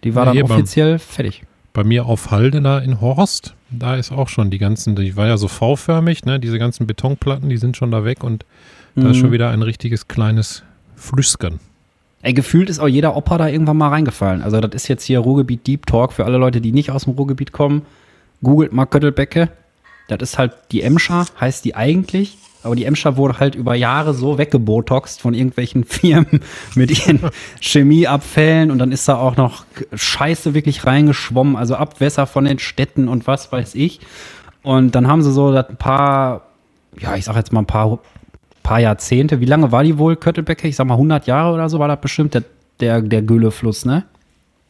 [0.04, 1.44] Die war Ja, dann hier beim- offiziell fertig.
[1.72, 5.26] Bei mir auf Halde da in Horst, da ist auch schon die ganzen, die war
[5.26, 6.38] ja so V-förmig, ne?
[6.40, 8.44] Diese ganzen Betonplatten, die sind schon da weg und
[8.94, 9.20] da ist Mhm.
[9.20, 10.62] schon wieder ein richtiges kleines
[10.94, 11.58] Flüskern.
[12.22, 14.42] Ey, gefühlt ist auch jeder Opa da irgendwann mal reingefallen.
[14.42, 17.12] Also das ist jetzt hier Ruhrgebiet Deep Talk für alle Leute, die nicht aus dem
[17.14, 17.82] Ruhrgebiet kommen.
[18.42, 19.48] Googelt mal Köttelbecke.
[20.08, 22.38] Das ist halt die Emscher, heißt die eigentlich.
[22.62, 26.40] Aber die Emscher wurde halt über Jahre so weggebotoxt von irgendwelchen Firmen
[26.74, 27.20] mit ihren
[27.60, 28.70] Chemieabfällen.
[28.70, 29.64] Und dann ist da auch noch
[29.94, 31.56] Scheiße wirklich reingeschwommen.
[31.56, 34.00] Also Abwässer von den Städten und was weiß ich.
[34.62, 36.42] Und dann haben sie so ein paar,
[36.98, 38.00] ja, ich sag jetzt mal ein paar,
[38.64, 39.40] paar Jahrzehnte.
[39.40, 40.66] Wie lange war die wohl, Köttelbecke?
[40.66, 42.42] Ich sag mal 100 Jahre oder so war das bestimmt der,
[42.80, 44.04] der, der Güllefluss, ne?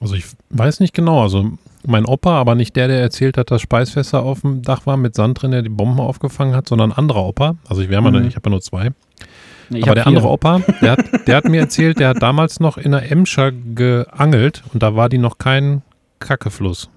[0.01, 1.53] Also ich weiß nicht genau, also
[1.87, 5.15] mein Opa, aber nicht der, der erzählt hat, dass Speisfässer auf dem Dach war mit
[5.15, 7.57] Sand drin, der die Bomben aufgefangen hat, sondern ein anderer Opa.
[7.69, 8.29] Also ich wäre mal, Mhm.
[8.29, 8.91] ich habe ja nur zwei.
[9.71, 10.09] Ich aber der vier.
[10.09, 13.51] andere Opa, der hat, der hat mir erzählt, der hat damals noch in der Emscher
[13.53, 15.83] geangelt und da war die noch kein
[16.21, 16.89] Kackefluss.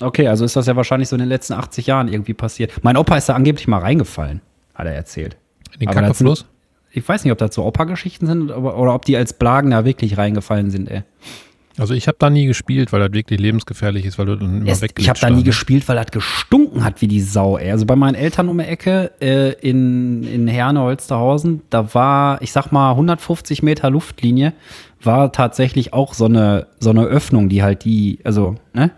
[0.00, 2.72] Okay, also ist das ja wahrscheinlich so in den letzten 80 Jahren irgendwie passiert.
[2.82, 4.40] Mein Opa ist da angeblich mal reingefallen,
[4.74, 5.36] hat er erzählt.
[5.74, 6.46] In den Aber Kackefluss?
[6.90, 9.84] Ich weiß nicht, ob das so Opa-Geschichten sind aber, oder ob die als Blagen da
[9.84, 11.02] wirklich reingefallen sind, ey.
[11.78, 14.70] Also ich habe da nie gespielt, weil das wirklich lebensgefährlich ist, weil du dann immer
[14.70, 15.42] Es, wegglitscht ich habe da nie ne?
[15.44, 17.70] gespielt, weil das gestunken hat wie die Sau, ey.
[17.70, 22.52] Also bei meinen Eltern um die Ecke äh, in, in Herne, Holsterhausen, da war, ich
[22.52, 24.52] sag mal, 150 Meter Luftlinie,
[25.02, 28.90] war tatsächlich auch so eine, so eine Öffnung, die halt die, also, ne,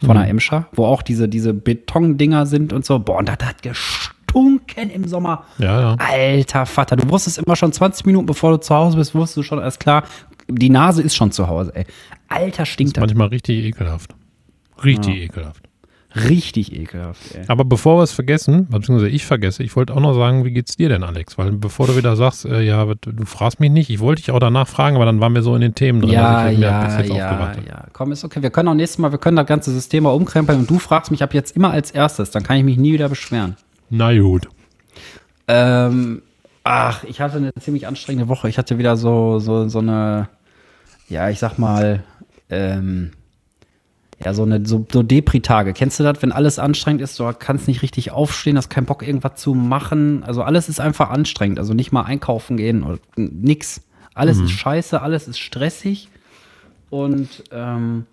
[0.00, 0.20] von Mhm.
[0.20, 3.00] der Emscher, wo auch diese, diese Betondinger sind und so.
[3.00, 5.44] Boah, und das hat gestunken im Sommer.
[5.58, 5.96] Ja, ja.
[5.98, 9.42] Alter Vater, du wusstest immer schon 20 Minuten bevor du zu Hause bist, wusstest du
[9.42, 10.04] schon, alles klar,
[10.48, 11.84] die Nase ist schon zu Hause, ey.
[12.28, 13.02] Alter, stinkt das.
[13.02, 14.14] Manchmal richtig ekelhaft.
[14.84, 15.68] Richtig ekelhaft.
[16.14, 17.44] Richtig ekelhaft, ey.
[17.48, 20.76] Aber bevor wir es vergessen, beziehungsweise ich vergesse, ich wollte auch noch sagen, wie geht's
[20.76, 21.36] dir denn, Alex?
[21.36, 24.38] Weil bevor du wieder sagst, äh, ja, du, fragst mich nicht, ich wollte dich auch
[24.38, 26.12] danach fragen, aber dann waren wir so in den Themen drin.
[26.12, 27.84] Ja, bis ja, ja, ja.
[27.92, 28.42] Komm, ist okay.
[28.42, 31.10] Wir können auch nächstes Mal, wir können das ganze System mal umkrempeln und du fragst
[31.10, 32.30] mich ab jetzt immer als erstes.
[32.30, 33.56] Dann kann ich mich nie wieder beschweren.
[33.90, 34.48] Na gut.
[35.46, 36.22] Ähm,
[36.64, 38.48] ach, ich hatte eine ziemlich anstrengende Woche.
[38.48, 40.28] Ich hatte wieder so, so, so eine,
[41.08, 42.02] ja, ich sag mal,
[42.50, 43.12] ähm,
[44.24, 45.72] ja, so eine so, so Depri-Tage.
[45.72, 49.06] Kennst du das, wenn alles anstrengend ist, du kannst nicht richtig aufstehen, hast keinen Bock,
[49.06, 50.24] irgendwas zu machen.
[50.24, 51.58] Also alles ist einfach anstrengend.
[51.58, 53.82] Also nicht mal einkaufen gehen oder nix.
[54.14, 56.08] Alles ist scheiße, alles ist stressig.
[56.90, 58.06] Und ähm,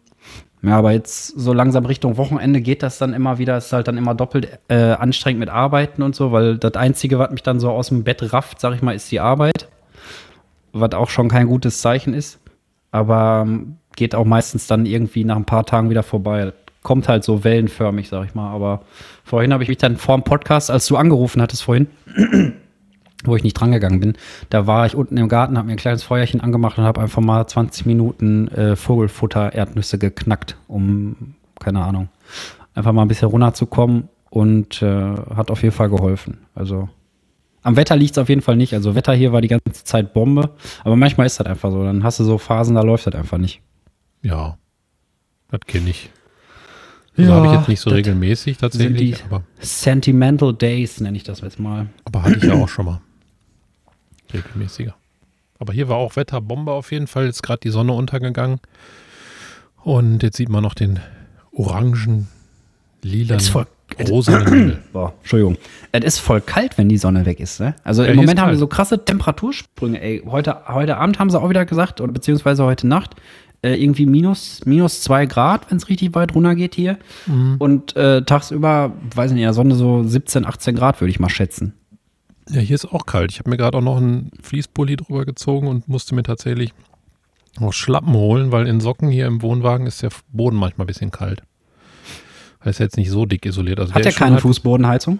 [0.61, 3.97] ja, aber jetzt so langsam Richtung Wochenende geht das dann immer wieder, ist halt dann
[3.97, 7.71] immer doppelt äh, anstrengend mit Arbeiten und so, weil das Einzige, was mich dann so
[7.71, 9.67] aus dem Bett rafft, sag ich mal, ist die Arbeit.
[10.73, 12.39] Was auch schon kein gutes Zeichen ist.
[12.95, 16.53] Aber ähm, geht auch meistens dann irgendwie nach ein paar Tagen wieder vorbei.
[16.81, 18.53] Kommt halt so wellenförmig, sag ich mal.
[18.53, 18.83] Aber
[19.25, 21.87] vorhin habe ich mich dann vor dem Podcast, als du angerufen hattest vorhin,
[23.25, 24.13] wo ich nicht drangegangen bin,
[24.49, 27.21] da war ich unten im Garten, habe mir ein kleines Feuerchen angemacht und habe einfach
[27.21, 32.07] mal 20 Minuten äh, Vogelfutter Erdnüsse geknackt, um, keine Ahnung,
[32.75, 36.45] einfach mal ein bisschen runterzukommen und äh, hat auf jeden Fall geholfen.
[36.53, 36.87] Also
[37.65, 38.73] am Wetter liegt es auf jeden Fall nicht.
[38.73, 40.51] Also Wetter hier war die ganze Zeit Bombe,
[40.83, 41.83] aber manchmal ist das einfach so.
[41.83, 43.61] Dann hast du so Phasen, da läuft das einfach nicht.
[44.21, 44.57] Ja.
[45.51, 46.09] Das kenne ich.
[47.17, 51.41] Also Ja, habe ich jetzt nicht so regelmäßig tatsächlich, aber, Sentimental Days nenne ich das
[51.41, 51.87] jetzt mal.
[52.03, 53.01] aber hatte ich ja auch schon mal.
[54.33, 54.95] Regelmäßiger.
[55.59, 57.25] Aber hier war auch Wetterbombe auf jeden Fall.
[57.25, 58.59] Jetzt gerade die Sonne untergegangen.
[59.83, 60.99] Und jetzt sieht man noch den
[61.53, 62.27] orangen,
[63.01, 63.67] lilan, ist voll-
[63.97, 64.81] Himmel.
[64.93, 65.57] Boah, Entschuldigung.
[65.91, 67.75] Es ist voll kalt, wenn die Sonne weg ist, ne?
[67.83, 70.23] Also Ja, im Moment haben wir so krasse Temperatursprünge, ey.
[70.25, 73.15] Heute, heute Abend haben sie auch wieder gesagt, oder beziehungsweise heute Nacht,
[73.61, 76.97] äh, irgendwie minus, minus zwei Grad, wenn es richtig weit runter geht hier.
[77.25, 77.55] Mhm.
[77.57, 81.29] Und äh, tagsüber, weiß nicht, in der Sonne so 17, 18 Grad, würde ich mal
[81.29, 81.73] schätzen.
[82.49, 83.31] Ja, hier ist auch kalt.
[83.31, 86.73] Ich habe mir gerade auch noch einen Fließpulli drüber gezogen und musste mir tatsächlich
[87.59, 91.11] noch Schlappen holen, weil in Socken hier im Wohnwagen ist der Boden manchmal ein bisschen
[91.11, 91.41] kalt.
[92.65, 93.79] Er ist jetzt nicht so dick isoliert.
[93.79, 95.19] Also Hat der der keine halt- Fußbodenheizung?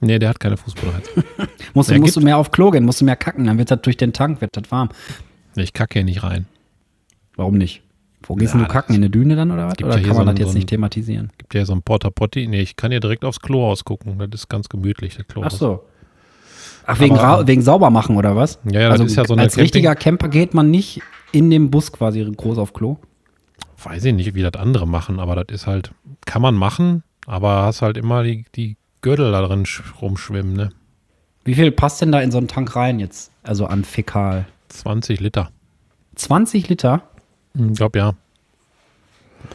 [0.00, 1.24] Nee, der hat keine Fußbodenheizung.
[1.74, 3.80] Musst, du- musst du mehr auf Klo gehen, musst du mehr kacken, dann wird das
[3.82, 4.90] durch den Tank, wird das warm.
[5.56, 6.46] Ich kacke hier nicht rein.
[7.36, 7.82] Warum nicht?
[8.22, 8.94] Wo gehst Ja, du kacken?
[8.94, 9.74] In eine Düne dann oder was?
[9.82, 11.30] Oder ja kann man so das jetzt so nicht einen- thematisieren?
[11.38, 12.46] Gibt ja so ein Porta Potti.
[12.46, 14.16] Nee, ich kann hier direkt aufs Klo ausgucken.
[14.18, 15.42] Das ist ganz gemütlich, das Klo.
[15.44, 15.84] Ach so.
[16.86, 18.58] Ach, wegen, Aber- wegen Saubermachen oder was?
[18.70, 21.00] Ja, ja, das also ist ja so eine Als Camping- richtiger Camper geht man nicht
[21.32, 22.98] in dem Bus quasi groß auf Klo.
[23.82, 25.92] Weiß ich nicht, wie das andere machen, aber das ist halt,
[26.26, 30.70] kann man machen, aber hast halt immer die, die Gürtel da drin sch- rumschwimmen, ne?
[31.44, 33.30] Wie viel passt denn da in so einen Tank rein jetzt?
[33.42, 34.46] Also an Fäkal?
[34.68, 35.50] 20 Liter.
[36.16, 37.02] 20 Liter?
[37.54, 38.14] Ich glaube ja.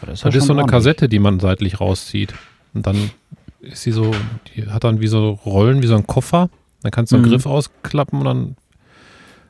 [0.06, 0.72] Das Das ist so eine ordentlich.
[0.72, 2.34] Kassette, die man seitlich rauszieht.
[2.74, 3.12] Und dann
[3.60, 4.12] ist sie so,
[4.56, 6.50] die hat dann wie so Rollen, wie so ein Koffer.
[6.82, 7.30] Dann kannst du einen Mhm.
[7.30, 8.56] Griff ausklappen und dann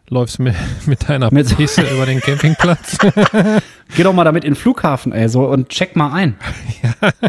[0.09, 2.97] läufst du mit, mit deiner Mit- Pisse über den Campingplatz.
[3.95, 6.35] Geh doch mal damit in den Flughafen, ey, so und check mal ein.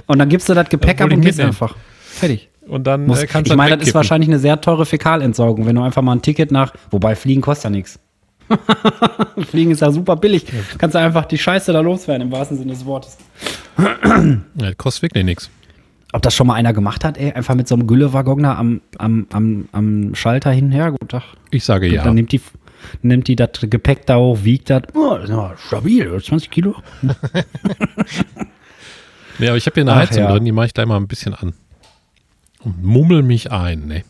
[0.07, 1.77] Und dann gibst du das Gepäck Ja, ab und gehst einfach.
[2.01, 2.49] Fertig.
[2.67, 5.67] Und dann Muss, äh, kannst ich du meine, das ist wahrscheinlich eine sehr teure Fäkalentsorgung,
[5.67, 6.73] wenn du einfach mal ein Ticket nach.
[6.91, 7.99] Wobei Fliegen kostet ja nichts.
[9.51, 10.47] Fliegen ist ja super billig.
[10.79, 13.17] Kannst du einfach die Scheiße da loswerden, im wahrsten Sinne des Wortes.
[14.57, 15.51] Ja, das kostet wirklich nichts.
[16.13, 18.81] Ob das schon mal einer gemacht hat, ey, einfach mit so einem Güllewaggon da am,
[18.99, 21.25] am, am, am Schalter hinher, guten Tag.
[21.51, 22.05] Ich sage ja.
[22.05, 22.41] Dann nimmt die,
[23.03, 24.83] nimmt die das Gepäck da hoch, wiegt das.
[24.95, 26.77] Oh, das ist aber stabil, 20 Kilo.
[29.39, 30.31] Nee, aber ich habe hier eine Ach, Heizung ja.
[30.31, 31.55] drin, die mache ich gleich mal ein bisschen an.
[32.61, 34.05] Und mummel mich ein, ne?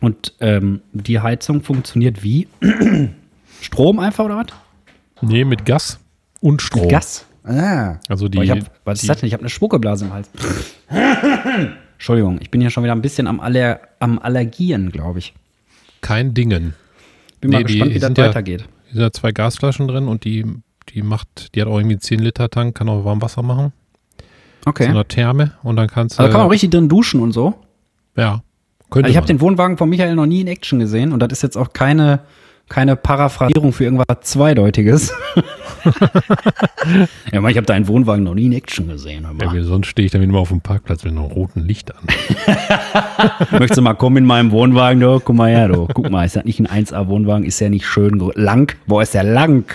[0.00, 2.48] Und ähm, die Heizung funktioniert wie?
[3.60, 4.46] Strom einfach oder was?
[5.22, 5.98] Nee, mit Gas
[6.40, 6.88] und Strom.
[6.88, 7.24] Gas.
[7.44, 7.98] Ah.
[8.08, 9.28] Also die, hab, was die ist das denn?
[9.28, 10.28] Ich habe eine Spuckeblase im Hals.
[11.94, 15.34] Entschuldigung, ich bin hier schon wieder ein bisschen am, Aller am Allergien, glaube ich.
[16.00, 16.74] kein Dingen.
[17.40, 18.60] Bin mal Nee, die gespannt, wie das ja- weitergeht.
[18.86, 20.44] Hier sind ja zwei Gasflaschen drin und die,
[20.90, 23.72] die macht, die hat auch irgendwie einen 10 Liter Tank, kann auch warm Wasser machen.
[24.64, 24.84] Okay.
[24.84, 26.22] So eine Therme und dann kannst du.
[26.22, 27.54] also kann man auch richtig drin duschen und so.
[28.16, 28.42] Ja.
[28.90, 31.30] Könnte Also ich habe den Wohnwagen von Michael noch nie in Action gesehen und das
[31.32, 32.20] ist jetzt auch keine,
[32.68, 35.12] keine Paraphrasierung für irgendwas Zweideutiges.
[37.32, 39.26] ja, Mann, ich habe deinen Wohnwagen noch nie in Action gesehen.
[39.40, 42.04] ja, wie sonst stehe ich wieder mal auf dem Parkplatz mit einem roten Licht an.
[43.52, 45.20] Möchtest du mal kommen in meinem Wohnwagen, du?
[45.20, 45.86] Guck mal her, du.
[45.92, 47.44] Guck mal, ist das nicht ein 1A-Wohnwagen?
[47.44, 48.76] Ist der nicht schön lang?
[48.86, 49.72] Boah, ist der lang.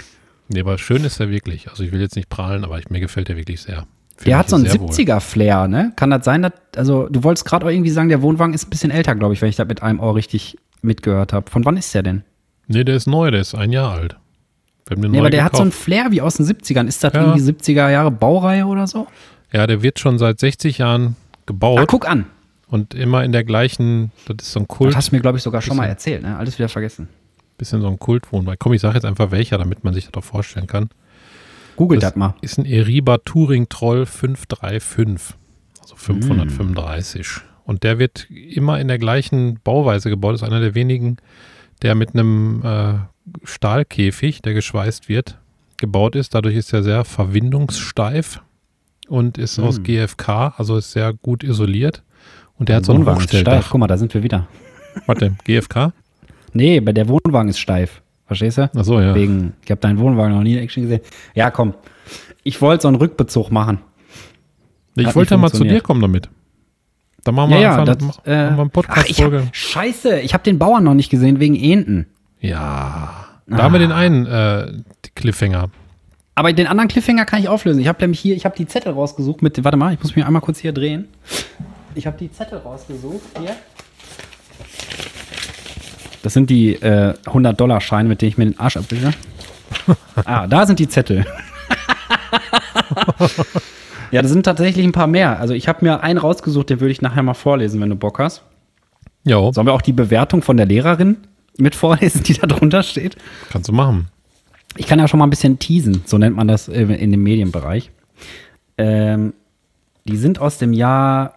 [0.50, 1.70] Nee, aber schön ist er wirklich.
[1.70, 3.86] Also ich will jetzt nicht prahlen, aber ich, mir gefällt er wirklich sehr.
[4.18, 4.90] Fühl Der hat so einen sehr wohl.
[4.90, 5.94] 70er-Flair, ne?
[5.96, 8.70] Kann das sein, dass, also du wolltest gerade auch irgendwie sagen, der Wohnwagen ist ein
[8.70, 11.50] bisschen älter, glaube ich, wenn ich das mit einem Ohr richtig mitgehört habe.
[11.50, 12.24] Von wann ist der denn?
[12.72, 14.16] Nee, der ist neu, der ist ein Jahr alt.
[14.88, 15.72] Wir haben den Nee, aber der hat so einen.
[15.72, 16.88] Flair wie aus den 70ern.
[16.88, 17.22] Ist das Ja.
[17.22, 19.08] irgendwie 70er Jahre Baureihe oder so?
[19.54, 22.26] Ja, der wird schon seit 60 Jahren gebaut guck an.
[22.68, 25.38] und immer in der gleichen, das ist so ein Kult, Das hast du mir, glaube
[25.38, 26.38] ich, sogar schon mal erzählt, ne?
[26.38, 27.08] Alles wieder vergessen.
[27.58, 28.58] bisschen so ein Kultwohnwagen.
[28.60, 30.90] Komm, ich sage jetzt einfach welcher, damit man sich das auch vorstellen kann.
[31.76, 32.34] Google das, Das mal.
[32.42, 35.36] ist ein Eriba Touring Troll 535,
[35.82, 37.28] also 535.
[37.66, 40.36] Und der wird immer in der gleichen Bauweise gebaut.
[40.36, 41.18] Ist einer der wenigen,
[41.82, 42.94] der mit einem äh,
[43.44, 45.40] Stahlkäfig, der geschweißt wird,
[45.78, 46.36] gebaut ist.
[46.36, 48.42] Dadurch ist er sehr verwindungssteif
[49.08, 49.84] und ist aus Hm.
[49.84, 52.04] GFK, also ist sehr gut isoliert.
[52.58, 53.70] Und der hat so ein Wohnwagen ist steif.
[53.72, 54.48] Guck mal, da sind wir wieder.
[55.08, 55.94] Warte, GFK?
[56.54, 58.02] Nee, bei der Wohnwagen ist steif.
[58.28, 58.70] Verstehst du?
[58.76, 59.16] Achso, ja.
[59.16, 61.02] Wegen, ich habe deinen Wohnwagen noch nie in Action gesehen.
[61.34, 61.74] Ja, komm.
[62.44, 63.80] Ich wollte so einen Rückbezug machen.
[64.96, 66.30] Ich wollte ja mal zu dir kommen damit.
[67.24, 69.48] Dann machen wir Ja, einfach das, machen äh, wir eine Ach, ich Podcast-Folge.
[69.52, 72.08] scheiße, ich habe den Bauern noch nicht gesehen wegen Enten.
[72.40, 73.28] Ja.
[73.48, 74.72] Da haben wir den einen äh,
[75.16, 75.70] Cliffhanger.
[76.36, 77.82] Aber den anderen Cliffhanger kann ich auflösen.
[77.82, 80.26] Ich habe nämlich hier, ich habe die Zettel rausgesucht mit, warte mal, ich muss mich
[80.26, 81.08] einmal kurz hier drehen.
[81.94, 83.56] Ich habe die Zettel rausgesucht hier.
[86.24, 89.12] Das sind die äh, 100-Dollar-Scheine, mit denen ich mir den Arsch abwische.
[90.26, 91.26] ah, da sind die Zettel.
[94.12, 95.40] ja, das sind tatsächlich ein paar mehr.
[95.40, 98.20] Also ich habe mir einen rausgesucht, den würde ich nachher mal vorlesen, wenn du Bock
[98.20, 98.44] hast.
[99.24, 101.18] Ja, Sollen wir auch die Bewertung von der Lehrerin
[101.58, 103.16] mit vorlesen, die da drunter steht?
[103.52, 104.08] kannst du machen.
[104.78, 107.22] Ich kann ja schon mal ein bisschen teasen, so nennt man das äh, in dem
[107.24, 107.92] Medienbereich.
[108.78, 109.34] Ähm,
[110.06, 111.34] die sind aus dem Jahr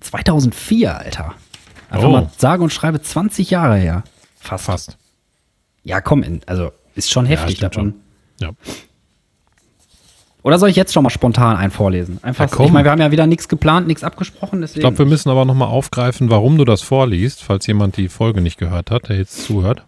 [0.00, 1.34] 2004, Alter.
[1.90, 2.12] Einfach Oh.
[2.12, 4.04] mal sage und schreibe 20 Jahre her.
[4.38, 4.64] Fast.
[4.64, 4.98] Fast.
[5.82, 7.94] Ja, komm, also ist schon heftig stimmt davon.
[8.40, 8.50] Ja.
[10.42, 12.18] Oder soll ich jetzt schon mal spontan einen vorlesen?
[12.22, 14.78] Einfach, Ja, ich meine, wir haben ja wieder nichts geplant, nichts abgesprochen, deswegen.
[14.78, 18.40] Ich glaube, wir müssen aber nochmal aufgreifen, warum du das vorliest, falls jemand die Folge
[18.40, 19.84] nicht gehört hat, der jetzt zuhört.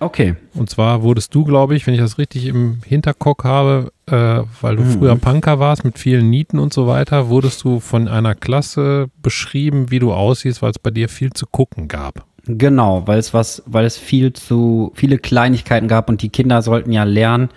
[0.00, 0.34] okay.
[0.54, 4.76] Und zwar wurdest du, glaube ich, wenn ich das richtig im Hinterkopf habe, äh, weil
[4.76, 4.98] du Mhm.
[4.98, 9.90] früher Punker warst mit vielen Nieten und so weiter, wurdest du von einer Klasse beschrieben,
[9.90, 12.26] wie du aussiehst, weil es bei dir viel zu gucken gab.
[12.46, 16.92] Genau, weil es was, weil es viel zu viele Kleinigkeiten gab und die Kinder sollten
[16.92, 17.48] ja lernen,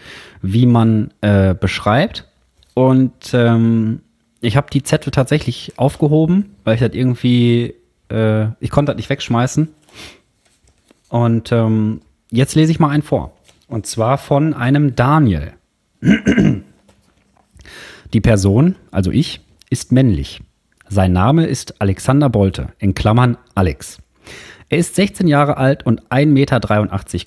[0.42, 2.26] wie man äh, beschreibt.
[2.74, 4.02] Und ähm,
[4.40, 7.74] ich habe die Zettel tatsächlich aufgehoben, weil ich das irgendwie,
[8.10, 9.68] äh, ich konnte das nicht wegschmeißen.
[11.10, 13.34] Und ähm, jetzt lese ich mal einen vor.
[13.68, 15.54] Und zwar von einem Daniel.
[18.14, 20.42] Die Person, also ich, ist männlich.
[20.88, 23.98] Sein Name ist Alexander Bolte, in Klammern Alex.
[24.70, 26.60] Er ist 16 Jahre alt und 1,83 Meter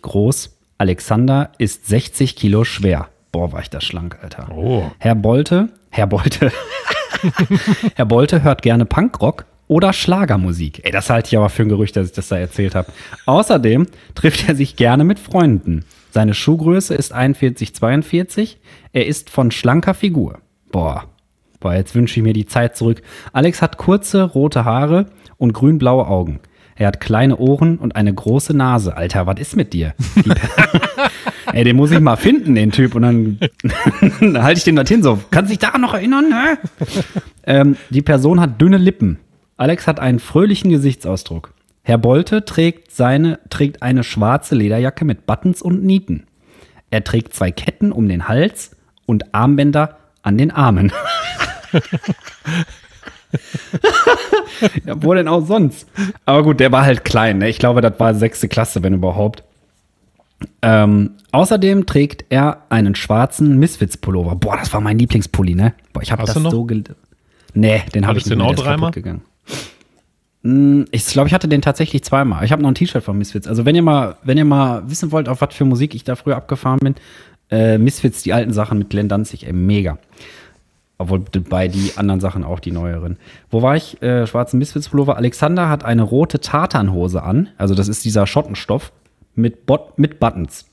[0.02, 0.58] groß.
[0.76, 3.08] Alexander ist 60 Kilo schwer.
[3.32, 4.50] Boah, war ich da schlank, Alter.
[4.54, 4.90] Oh.
[4.98, 6.52] Herr Bolte, Herr Bolte,
[7.94, 10.84] Herr Bolte hört gerne Punkrock oder Schlagermusik.
[10.84, 12.92] Ey, das halte ich aber für ein Gerücht, dass ich das da erzählt habe.
[13.24, 15.86] Außerdem trifft er sich gerne mit Freunden.
[16.10, 18.58] Seine Schuhgröße ist 41, 42.
[18.92, 20.40] Er ist von schlanker Figur.
[20.72, 21.04] Boah.
[21.58, 23.00] Boah, jetzt wünsche ich mir die Zeit zurück.
[23.32, 25.06] Alex hat kurze rote Haare
[25.38, 26.40] und grün-blaue Augen.
[26.80, 28.96] Er hat kleine Ohren und eine große Nase.
[28.96, 29.92] Alter, was ist mit dir?
[31.52, 32.94] Ey, den muss ich mal finden, den Typ.
[32.94, 33.38] Und dann,
[34.18, 35.20] dann halte ich den das hin so.
[35.30, 36.32] Kannst dich daran noch erinnern?
[37.44, 39.18] Ähm, die Person hat dünne Lippen.
[39.58, 41.52] Alex hat einen fröhlichen Gesichtsausdruck.
[41.82, 46.24] Herr Bolte trägt, seine, trägt eine schwarze Lederjacke mit Buttons und Nieten.
[46.88, 50.90] Er trägt zwei Ketten um den Hals und Armbänder an den Armen.
[54.86, 55.86] ja, wo denn auch sonst?
[56.26, 57.38] Aber gut, der war halt klein.
[57.38, 57.48] Ne?
[57.48, 59.42] Ich glaube, das war sechste Klasse, wenn überhaupt.
[60.62, 64.36] Ähm, außerdem trägt er einen schwarzen Misfits-Pullover.
[64.36, 65.74] Boah, das war mein Lieblingspulli, ne?
[65.92, 66.84] Boah, ich habe das so gel
[67.52, 68.90] Nee, den habe ich den auch dreimal?
[68.90, 69.22] gegangen.
[70.42, 72.44] Hm, Ich glaube, ich hatte den tatsächlich zweimal.
[72.44, 73.46] Ich habe noch ein T-Shirt von Misfits.
[73.46, 76.16] Also wenn ihr mal, wenn ihr mal wissen wollt, auf was für Musik ich da
[76.16, 76.94] früher abgefahren bin,
[77.50, 79.98] äh, Misfits, die alten Sachen mit Glenn Danzig, ey, mega.
[81.00, 83.16] Obwohl bei die anderen Sachen auch die neueren.
[83.50, 84.02] Wo war ich?
[84.02, 85.16] Äh, schwarzen Misfits-Pullover.
[85.16, 87.48] Alexander hat eine rote Tartanhose an.
[87.56, 88.92] Also das ist dieser Schottenstoff
[89.34, 90.66] mit, Bot mit Buttons.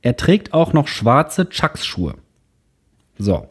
[0.00, 2.14] Er trägt auch noch schwarze Chucks-Schuhe.
[3.18, 3.46] So.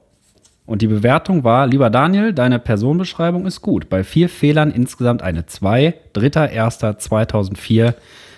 [0.65, 3.87] Und die Bewertung war, lieber Daniel, deine Personenbeschreibung ist gut.
[3.87, 5.93] Bei vier Fehlern insgesamt eine 2.
[6.15, 7.93] 3.1.2004.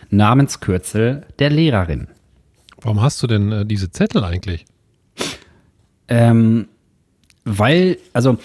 [0.09, 2.09] Namenskürzel der Lehrerin.
[2.81, 4.65] Warum hast du denn äh, diese Zettel eigentlich?
[6.09, 6.67] Ähm,
[7.57, 8.38] weil, also,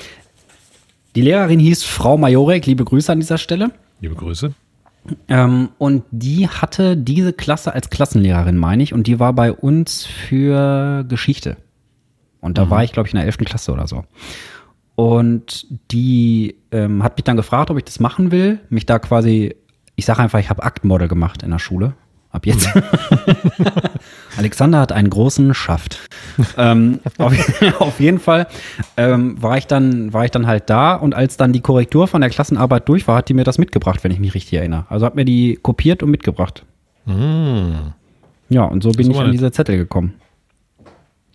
[1.14, 3.70] die Lehrerin hieß Frau Majorek, liebe Grüße an dieser Stelle.
[4.00, 4.52] Liebe Grüße.
[5.28, 10.06] Ähm, und die hatte diese Klasse als Klassenlehrerin, meine ich, und die war bei uns
[10.06, 11.56] für Geschichte.
[12.40, 13.38] Und da war ich, glaube ich, in der 11.
[13.38, 14.04] Klasse oder so.
[14.96, 18.60] Und die ähm, hat mich dann gefragt, ob ich das machen will.
[18.68, 19.54] Mich da quasi,
[19.96, 21.94] ich sage einfach, ich habe Aktmodel gemacht in der Schule.
[22.34, 22.68] Ab jetzt.
[24.36, 26.00] Alexander hat einen großen Schaft.
[26.58, 27.32] ähm, auf,
[27.78, 28.48] auf jeden Fall
[28.96, 32.22] ähm, war, ich dann, war ich dann halt da und als dann die Korrektur von
[32.22, 34.84] der Klassenarbeit durch war, hat die mir das mitgebracht, wenn ich mich richtig erinnere.
[34.88, 36.64] Also hat mir die kopiert und mitgebracht.
[37.06, 37.92] Mm.
[38.48, 40.14] Ja, und so bin ich an diese Zettel gekommen.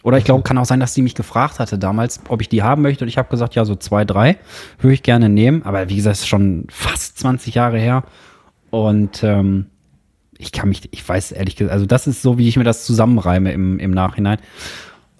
[0.04, 2.62] Oder ich glaube, kann auch sein, dass sie mich gefragt hatte damals, ob ich die
[2.62, 3.06] haben möchte.
[3.06, 4.36] Und ich habe gesagt, ja, so zwei, drei
[4.80, 5.64] würde ich gerne nehmen.
[5.64, 8.04] Aber wie gesagt, es ist schon fast 20 Jahre her.
[8.70, 9.68] Und ähm,
[10.40, 12.86] ich kann mich, ich weiß ehrlich gesagt, also das ist so, wie ich mir das
[12.86, 14.40] zusammenreime im, im Nachhinein.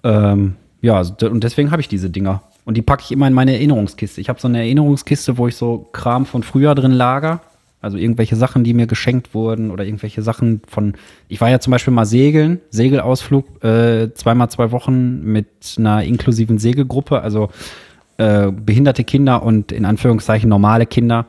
[0.02, 2.42] Ähm, ja, also und deswegen habe ich diese Dinger.
[2.64, 4.20] Und die packe ich immer in meine Erinnerungskiste.
[4.20, 7.42] Ich habe so eine Erinnerungskiste, wo ich so Kram von früher drin lager.
[7.82, 10.94] Also irgendwelche Sachen, die mir geschenkt wurden oder irgendwelche Sachen von.
[11.28, 16.58] Ich war ja zum Beispiel mal segeln, Segelausflug, äh, zweimal zwei Wochen mit einer inklusiven
[16.58, 17.50] Segelgruppe, also
[18.16, 21.26] äh, behinderte Kinder und in Anführungszeichen normale Kinder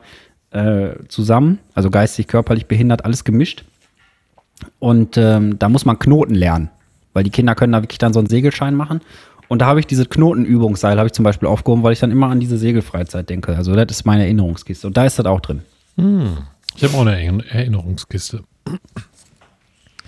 [0.50, 3.64] äh, zusammen, also geistig, körperlich behindert, alles gemischt.
[4.78, 6.70] Und ähm, da muss man Knoten lernen,
[7.12, 9.00] weil die Kinder können da wirklich dann so einen Segelschein machen.
[9.48, 12.28] Und da habe ich diese Knotenübungsseil, habe ich zum Beispiel aufgehoben, weil ich dann immer
[12.28, 13.54] an diese Segelfreizeit denke.
[13.56, 14.86] Also das ist meine Erinnerungskiste.
[14.86, 15.62] Und da ist das auch drin.
[16.74, 18.44] Ich habe auch eine Erinner- Erinnerungskiste.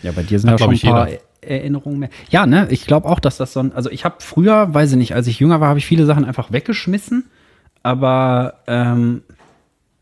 [0.02, 2.08] Ja, bei dir sind Hat, ja schon ein paar Er- Erinnerungen mehr.
[2.30, 4.96] Ja, ne, ich glaube auch, dass das so ein, also ich habe früher, weiß ich
[4.96, 7.26] nicht, als ich jünger war, habe ich viele Sachen einfach weggeschmissen.
[7.82, 9.22] Aber ähm,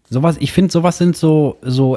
[0.09, 1.97] sowas, ich finde, sowas sind so, so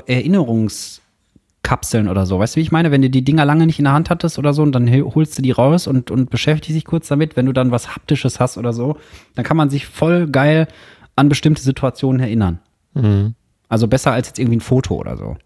[1.66, 2.40] Erinnerungskapseln oder so.
[2.40, 2.92] Weißt du, wie ich meine?
[2.92, 5.14] Wenn du die Dinger lange nicht in der Hand hattest oder so und dann hol-
[5.16, 8.40] holst du die raus und, und beschäftigst dich kurz damit, wenn du dann was Haptisches
[8.40, 8.98] hast oder so,
[9.36, 10.68] dann kann man sich voll geil
[11.16, 12.60] an bestimmte Situationen erinnern.
[12.94, 13.36] Mhm.
[13.68, 15.38] Also besser als jetzt irgendwie ein Foto oder so.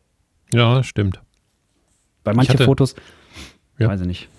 [0.53, 1.21] Ja, stimmt.
[2.23, 2.95] Weil manche hatte- Fotos,
[3.77, 3.87] Ja.
[3.87, 4.29] weiß ich nicht.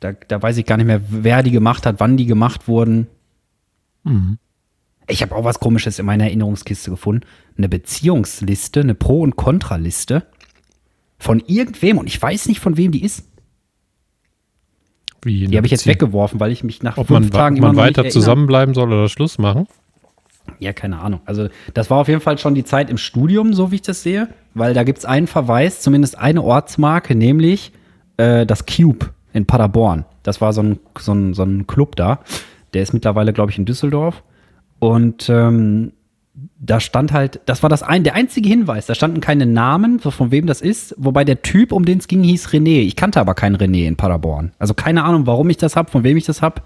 [0.00, 3.06] Da, da weiß ich gar nicht mehr, wer die gemacht hat, wann die gemacht wurden.
[4.04, 4.38] Mhm.
[5.08, 7.26] Ich habe auch was Komisches in meiner Erinnerungskiste gefunden.
[7.58, 10.26] Eine Beziehungsliste, eine Pro- und Kontraliste
[11.20, 13.28] von irgendwem und ich weiß nicht, von wem die ist.
[15.22, 17.62] Wie Die habe ich jetzt weggeworfen, weil ich mich nach Ob fünf man, Tagen ob
[17.62, 19.68] man weiter zusammenbleiben soll oder Schluss machen?
[20.58, 21.20] Ja, keine Ahnung.
[21.26, 24.02] Also das war auf jeden Fall schon die Zeit im Studium, so wie ich das
[24.02, 27.72] sehe, weil da gibt es einen Verweis, zumindest eine Ortsmarke, nämlich
[28.16, 30.06] äh, das Cube in Paderborn.
[30.22, 32.20] Das war so ein, so ein, so ein Club da.
[32.72, 34.22] Der ist mittlerweile, glaube ich, in Düsseldorf.
[34.78, 35.92] Und ähm,
[36.62, 38.84] da stand halt, das war das ein, der einzige Hinweis.
[38.84, 40.94] Da standen keine Namen, von wem das ist.
[40.98, 42.82] Wobei der Typ, um den es ging, hieß René.
[42.82, 44.52] Ich kannte aber keinen René in Paderborn.
[44.58, 46.60] Also keine Ahnung, warum ich das habe, von wem ich das habe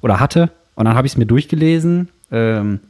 [0.00, 0.52] oder hatte.
[0.76, 2.08] Und dann habe ich es mir durchgelesen.
[2.30, 2.80] Ähm,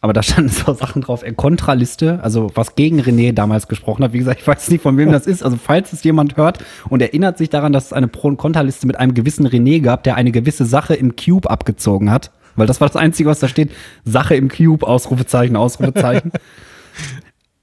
[0.00, 4.12] aber da standen so Sachen drauf, äh, Kontraliste, also was gegen René damals gesprochen hat.
[4.12, 5.44] Wie gesagt, ich weiß nicht, von wem das ist.
[5.44, 6.58] Also falls es jemand hört
[6.88, 10.02] und erinnert sich daran, dass es eine Pro- und Kontraliste mit einem gewissen René gab,
[10.02, 12.32] der eine gewisse Sache im Cube abgezogen hat.
[12.56, 13.70] Weil das war das Einzige, was da steht.
[14.04, 16.32] Sache im Cube, Ausrufezeichen, Ausrufezeichen.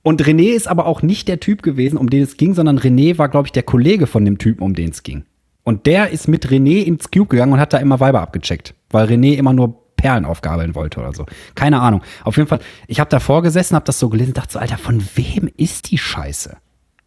[0.01, 3.17] Und René ist aber auch nicht der Typ gewesen, um den es ging, sondern René
[3.17, 5.25] war, glaube ich, der Kollege von dem Typen, um den es ging.
[5.63, 9.07] Und der ist mit René ins Cube gegangen und hat da immer Weiber abgecheckt, weil
[9.07, 11.25] René immer nur Perlen aufgabeln wollte oder so.
[11.55, 12.01] Keine Ahnung.
[12.23, 15.03] Auf jeden Fall, ich habe davor gesessen, habe das so gelesen, dachte so, Alter, von
[15.15, 16.55] wem ist die Scheiße?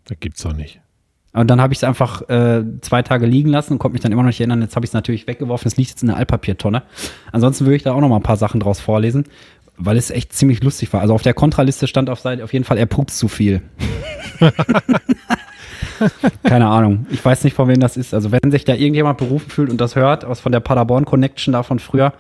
[0.05, 0.82] Das gibt's doch nicht.
[1.35, 4.13] Und dann habe ich es einfach äh, zwei Tage liegen lassen und konnte mich dann
[4.13, 4.61] immer noch nicht erinnern.
[4.61, 5.67] Jetzt habe ich es natürlich weggeworfen.
[5.67, 6.83] Es liegt jetzt in der Altpapiertonne.
[7.33, 9.25] Ansonsten würde ich da auch noch mal ein paar Sachen draus vorlesen,
[9.79, 11.01] weil es echt ziemlich lustig war.
[11.01, 13.63] Also auf der Kontraliste stand auf Seite auf jeden Fall, er pupst zu viel.
[16.43, 17.07] Keine Ahnung.
[17.11, 18.13] Ich weiß nicht, von wem das ist.
[18.13, 21.53] Also wenn sich da irgendjemand berufen fühlt und das hört, aus von der Paderborn Connection
[21.53, 22.13] da von früher,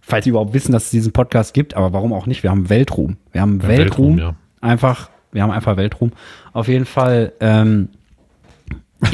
[0.00, 2.42] falls sie überhaupt wissen, dass es diesen Podcast gibt, aber warum auch nicht?
[2.42, 3.16] Wir haben Weltruhm.
[3.30, 4.16] Wir haben Ja, Weltruhm.
[4.16, 4.34] Weltruhm, ja.
[4.60, 6.12] Einfach, wir haben einfach Weltruhm.
[6.52, 7.88] Auf jeden Fall, ähm,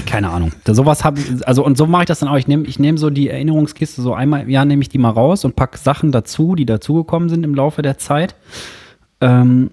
[0.07, 0.53] keine Ahnung.
[0.65, 2.37] Da sowas habe also und so mache ich das dann auch.
[2.37, 5.11] Ich nehme ich nehm so die Erinnerungskiste so einmal im Jahr nehme ich die mal
[5.11, 8.35] raus und pack Sachen dazu, die dazugekommen sind im Laufe der Zeit.
[9.21, 9.71] Ähm,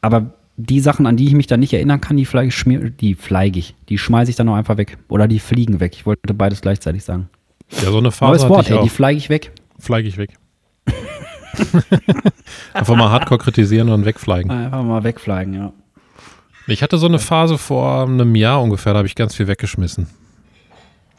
[0.00, 3.14] aber die Sachen, an die ich mich dann nicht erinnern kann, die fleige ich, die
[3.14, 3.74] fleige ich.
[3.88, 4.98] Die schmeiße ich dann auch einfach weg.
[5.08, 5.94] Oder die fliegen weg.
[5.94, 7.28] Ich wollte beides gleichzeitig sagen.
[7.70, 8.94] Ja, so eine Neues Phase Wort, hatte ich ey, die auch.
[8.94, 9.52] fleige ich weg.
[9.78, 10.30] Fleige ich weg.
[12.74, 14.50] Einfach mal hardcore kritisieren und wegfliegen.
[14.50, 15.72] Einfach mal wegfliegen, ja.
[16.66, 20.06] Ich hatte so eine Phase vor einem Jahr ungefähr, da habe ich ganz viel weggeschmissen.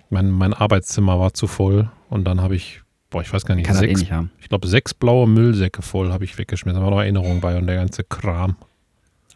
[0.09, 3.65] Mein, mein Arbeitszimmer war zu voll und dann habe ich, boah, ich weiß gar nicht,
[3.65, 4.31] Kann das eh sechs, nicht haben.
[4.39, 6.79] ich glaube sechs blaue Müllsäcke voll habe ich weggeschmissen.
[6.79, 8.55] Da war noch Erinnerung bei und der ganze Kram.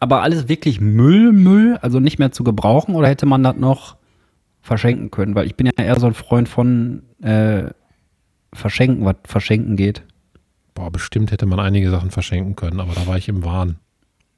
[0.00, 3.96] Aber alles wirklich Müll, Müll, also nicht mehr zu gebrauchen oder hätte man das noch
[4.62, 5.34] verschenken können?
[5.34, 7.64] Weil ich bin ja eher so ein Freund von äh,
[8.52, 10.02] verschenken, was verschenken geht.
[10.74, 13.78] Boah, bestimmt hätte man einige Sachen verschenken können, aber da war ich im Wahn.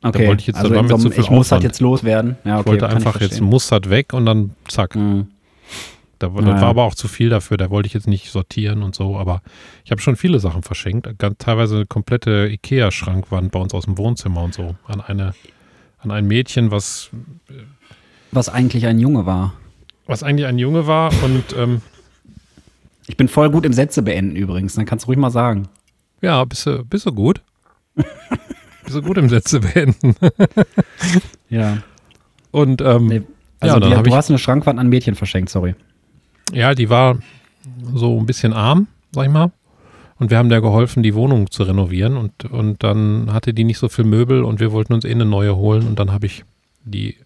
[0.03, 1.51] Okay, wollte ich jetzt- da also mir so zu viel ich muss Aufwand.
[1.51, 2.36] halt jetzt loswerden.
[2.44, 3.46] Ja, okay, ich wollte einfach jetzt verstehen.
[3.46, 4.96] muss das weg und dann zack.
[4.96, 5.28] Mhm.
[6.18, 6.61] Da, das Ja.
[6.61, 9.40] war aber auch zu viel dafür, da wollte ich jetzt nicht sortieren und so, aber
[9.84, 11.09] ich habe schon viele Sachen verschenkt.
[11.18, 14.74] Ganz, teilweise eine komplette Ikea-Schrankwand bei uns aus dem Wohnzimmer und so.
[14.86, 15.32] An eine,
[15.98, 17.09] an ein Mädchen, was,
[18.32, 19.55] Was eigentlich ein Junge war.
[20.07, 21.80] was eigentlich ein Junge war und ähm,
[23.07, 25.68] Ich bin voll gut im Sätze beenden übrigens, dann kannst du ruhig mal sagen.
[26.20, 27.40] ja, bist du, bist du gut?
[28.89, 30.14] du gut im Sätze beenden?
[31.49, 31.78] Ja.
[32.53, 33.22] Und ähm, Nee,
[33.59, 35.74] also ja, die, du ich, hast eine Schrankwand an Mädchen verschenkt, sorry.
[36.53, 37.18] ja, die war
[37.93, 39.51] so ein bisschen arm, sag ich mal.
[40.18, 42.16] Und wir haben der geholfen, die Wohnung zu renovieren.
[42.16, 45.24] Und, und dann hatte die nicht so viel Möbel und wir wollten uns eh eine
[45.24, 45.87] neue holen.
[45.89, 46.45] Und dann habe ich
[46.85, 47.16] die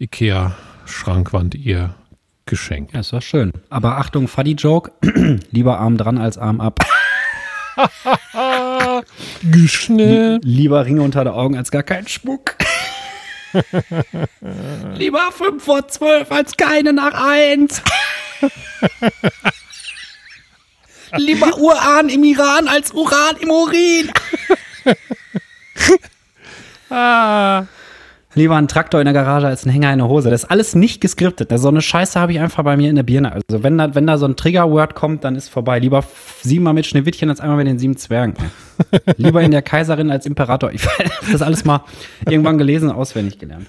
[0.00, 1.94] IKEA-Schrankwand ihr
[2.46, 2.92] geschenkt.
[2.94, 3.52] Ja, ist doch schön.
[3.68, 4.92] Aber Achtung, Fuddy-Joke.
[5.50, 6.80] Lieber Arm dran als Arm ab.
[9.50, 10.40] Geschnell.
[10.42, 12.56] Lieber Ringe unter den Augen als gar kein Schmuck.
[14.94, 17.82] Lieber 5 vor 12 als keine nach 1.
[21.16, 24.10] Lieber Uran im Iran als Uran im Urin.
[26.88, 27.66] Ah.
[28.36, 30.28] Lieber ein Traktor in der Garage als ein Hänger in der Hose.
[30.28, 31.50] Das ist alles nicht geskriptet.
[31.58, 33.32] So eine Scheiße habe ich einfach bei mir in der Birne.
[33.32, 35.78] Also wenn da, wenn da so ein Trigger-Word kommt, dann ist vorbei.
[35.78, 36.04] Lieber
[36.42, 38.34] siebenmal mit Schneewittchen als einmal mit den sieben Zwergen.
[39.16, 40.70] Lieber in der Kaiserin als Imperator.
[40.70, 41.80] Ich habe das alles mal
[42.28, 43.68] irgendwann gelesen und auswendig gelernt.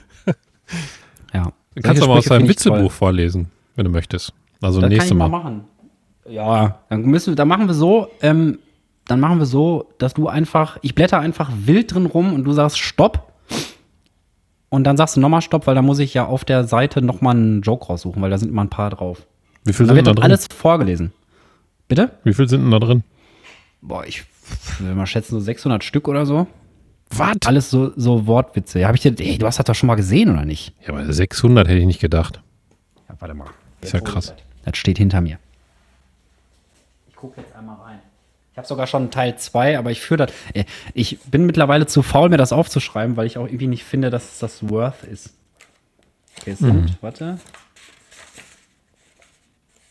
[1.34, 1.54] Ja.
[1.76, 2.50] Du kannst Solche aber aus deinem toll.
[2.50, 4.34] Witzebuch vorlesen, wenn du möchtest.
[4.62, 5.30] Also Das nächste ich Mal.
[5.30, 5.64] machen.
[6.30, 8.60] Ja, dann müssen wir, dann machen wir so, ähm,
[9.08, 12.52] dann machen wir so, dass du einfach, ich blätter einfach wild drin rum und du
[12.52, 13.32] sagst Stopp.
[14.70, 17.36] Und dann sagst du nochmal Stopp, weil da muss ich ja auf der Seite nochmal
[17.36, 19.26] einen Joke raussuchen, weil da sind immer ein paar drauf.
[19.64, 20.24] Wie viel Dann sind wird da drin?
[20.24, 21.14] alles vorgelesen.
[21.88, 22.12] Bitte?
[22.24, 23.04] Wie viel sind denn da drin?
[23.82, 24.26] Boah, ich
[24.80, 26.48] will mal schätzen, so 600 Stück oder so.
[27.12, 27.30] Was?
[27.30, 28.80] Ja, Alles so, so Wortwitze.
[28.80, 30.74] Ja, hab ich dir, ey, du hast das doch schon mal gesehen, oder nicht?
[30.88, 32.42] aber 600 hätte ich nicht gedacht.
[33.08, 33.48] Ja, warte mal.
[33.82, 34.34] Ist ja krass.
[34.66, 35.38] Das steht hinter mir.
[37.08, 37.77] Ich gucke jetzt einmal.
[38.58, 40.34] Ich habe sogar schon Teil 2, aber ich führe das.
[40.56, 40.64] äh,
[40.96, 44.34] Ich bin mittlerweile zu faul, mir das aufzuschreiben, weil ich auch irgendwie nicht finde, dass
[44.34, 45.36] es das worth ist.
[46.42, 47.38] Okay, es sind, warte.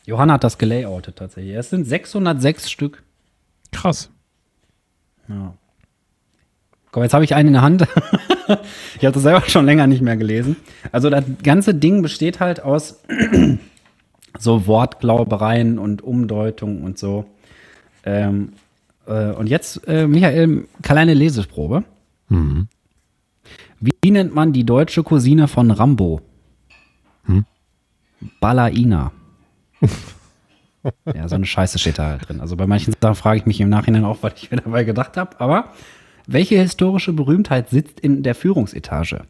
[0.05, 1.55] Johanna hat das gelayoutet tatsächlich.
[1.55, 3.05] Es sind 606 Stück.
[3.71, 4.11] Krass.
[5.29, 5.55] Ja.
[6.91, 7.83] Komm, jetzt habe ich einen in der Hand.
[8.99, 10.57] ich habe das selber schon länger nicht mehr gelesen.
[10.91, 13.01] Also das ganze Ding besteht halt aus
[14.41, 17.27] so Wortglaubereien und Umdeutungen und so.
[18.07, 18.53] Ähm,
[19.07, 21.85] äh, und jetzt, äh, Michael, kleine Leseprobe.
[22.29, 22.69] Mhm.
[23.81, 26.23] Wie nennt man die deutsche Cousine von Rambo?
[28.41, 29.13] Balaina.
[31.15, 32.41] ja, so eine Scheiße steht da halt drin.
[32.41, 35.17] Also bei manchen Sachen frage ich mich im Nachhinein auch, was ich mir dabei gedacht
[35.17, 35.39] habe.
[35.41, 35.73] Aber
[36.27, 39.25] welche historische Berühmtheit sitzt in der Führungsetage?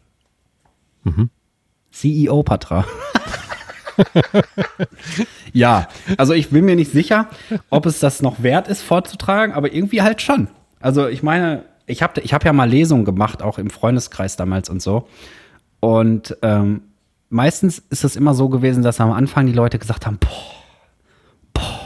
[1.91, 2.85] CEO Patra.
[5.53, 5.87] ja,
[6.17, 7.27] also ich bin mir nicht sicher,
[7.69, 10.47] ob es das noch wert ist vorzutragen, aber irgendwie halt schon.
[10.79, 14.69] Also ich meine, ich habe ich hab ja mal Lesungen gemacht, auch im Freundeskreis damals
[14.69, 15.07] und so.
[15.79, 16.81] Und ähm,
[17.29, 20.29] meistens ist es immer so gewesen, dass am Anfang die Leute gesagt haben, boah,
[21.53, 21.79] boah,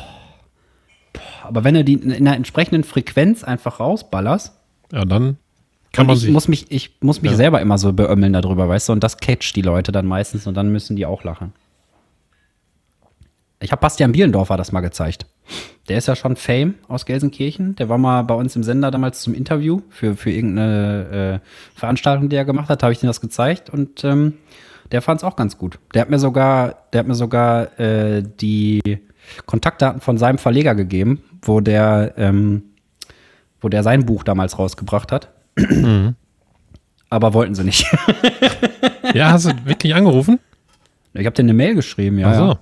[1.13, 1.21] boah.
[1.47, 4.53] Aber wenn du die in einer entsprechenden Frequenz einfach rausballerst,
[4.91, 5.37] Ja, dann
[5.93, 6.31] kann man ich sich.
[6.31, 7.37] muss mich, ich muss mich Ja.
[7.37, 10.55] selber immer so beömmeln darüber, weißt du, und das catcht die Leute dann meistens und
[10.55, 11.51] dann müssen die auch lachen.
[13.61, 15.27] Ich habe Bastian Bielendorfer das mal gezeigt.
[15.87, 17.75] Der ist ja schon Fame aus Gelsenkirchen.
[17.75, 22.29] Der war mal bei uns im Sender damals zum Interview für, für irgendeine äh, Veranstaltung,
[22.29, 22.81] die er gemacht hat.
[22.81, 24.33] habe ich ihm das gezeigt und ähm,
[24.91, 25.77] der fand es auch ganz gut.
[25.93, 28.99] Der hat mir sogar, der hat mir sogar äh, die
[29.45, 32.63] Kontaktdaten von seinem Verleger gegeben, wo der, ähm,
[33.61, 35.29] wo der sein Buch damals rausgebracht hat.
[37.09, 37.85] Aber wollten sie nicht.
[39.13, 40.39] Ja, hast du wirklich angerufen?
[41.13, 42.29] Ich habe dir eine Mail geschrieben, ja.
[42.29, 42.45] Ach so.
[42.45, 42.59] ja.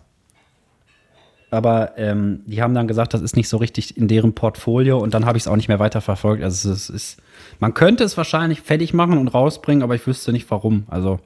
[1.51, 5.13] Aber ähm, die haben dann gesagt, das ist nicht so richtig in deren Portfolio und
[5.13, 6.43] dann habe ich es auch nicht mehr weiterverfolgt.
[6.43, 7.21] Also es ist,
[7.59, 10.83] man könnte es wahrscheinlich fertig machen und rausbringen, aber ich wüsste nicht warum.
[10.87, 11.19] Also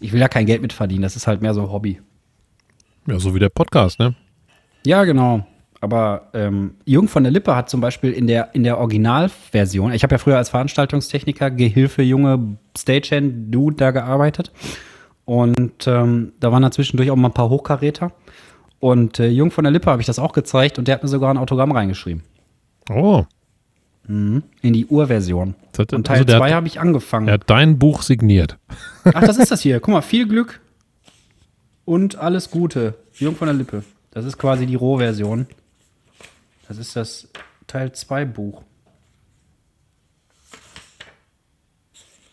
[0.00, 2.00] ich will ja kein Geld mit verdienen, das ist halt mehr so Hobby.
[3.06, 4.14] Ja, so wie der Podcast, ne?
[4.86, 5.44] Ja, genau.
[5.80, 10.02] Aber ähm, Jürgen von der Lippe hat zum Beispiel in der, in der Originalversion, ich
[10.02, 14.50] habe ja früher als Veranstaltungstechniker, Gehilfe, junge Stagehand-Dude da gearbeitet.
[15.26, 18.12] Und ähm, da waren da zwischendurch auch mal ein paar Hochkaräter.
[18.84, 21.08] Und äh, Jürgen von der Lippe habe ich das auch gezeigt und der hat mir
[21.08, 22.22] sogar ein Autogramm reingeschrieben.
[22.90, 23.24] Oh.
[24.06, 25.54] In die Urversion.
[25.72, 27.26] Das- Und Teil also der 2 hat- habe ich angefangen.
[27.28, 28.58] Er hat dein Buch signiert.
[29.04, 29.80] Ach, das ist das hier.
[29.80, 30.60] Guck mal, viel Glück
[31.86, 32.92] und alles Gute.
[33.14, 33.84] Jürgen von der Lippe.
[34.10, 35.46] Das ist quasi die Rohversion.
[36.68, 37.28] Das ist das
[37.66, 38.60] Teil 2 Buch.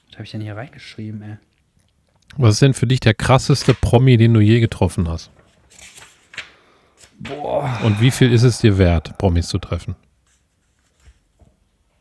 [0.09, 1.37] Was habe ich denn hier reingeschrieben, ey?
[2.35, 5.31] Was ist denn für dich der krasseste Promi, den du je getroffen hast?
[7.21, 7.79] Boah.
[7.83, 9.95] Und wie viel ist es dir wert, Promis zu treffen?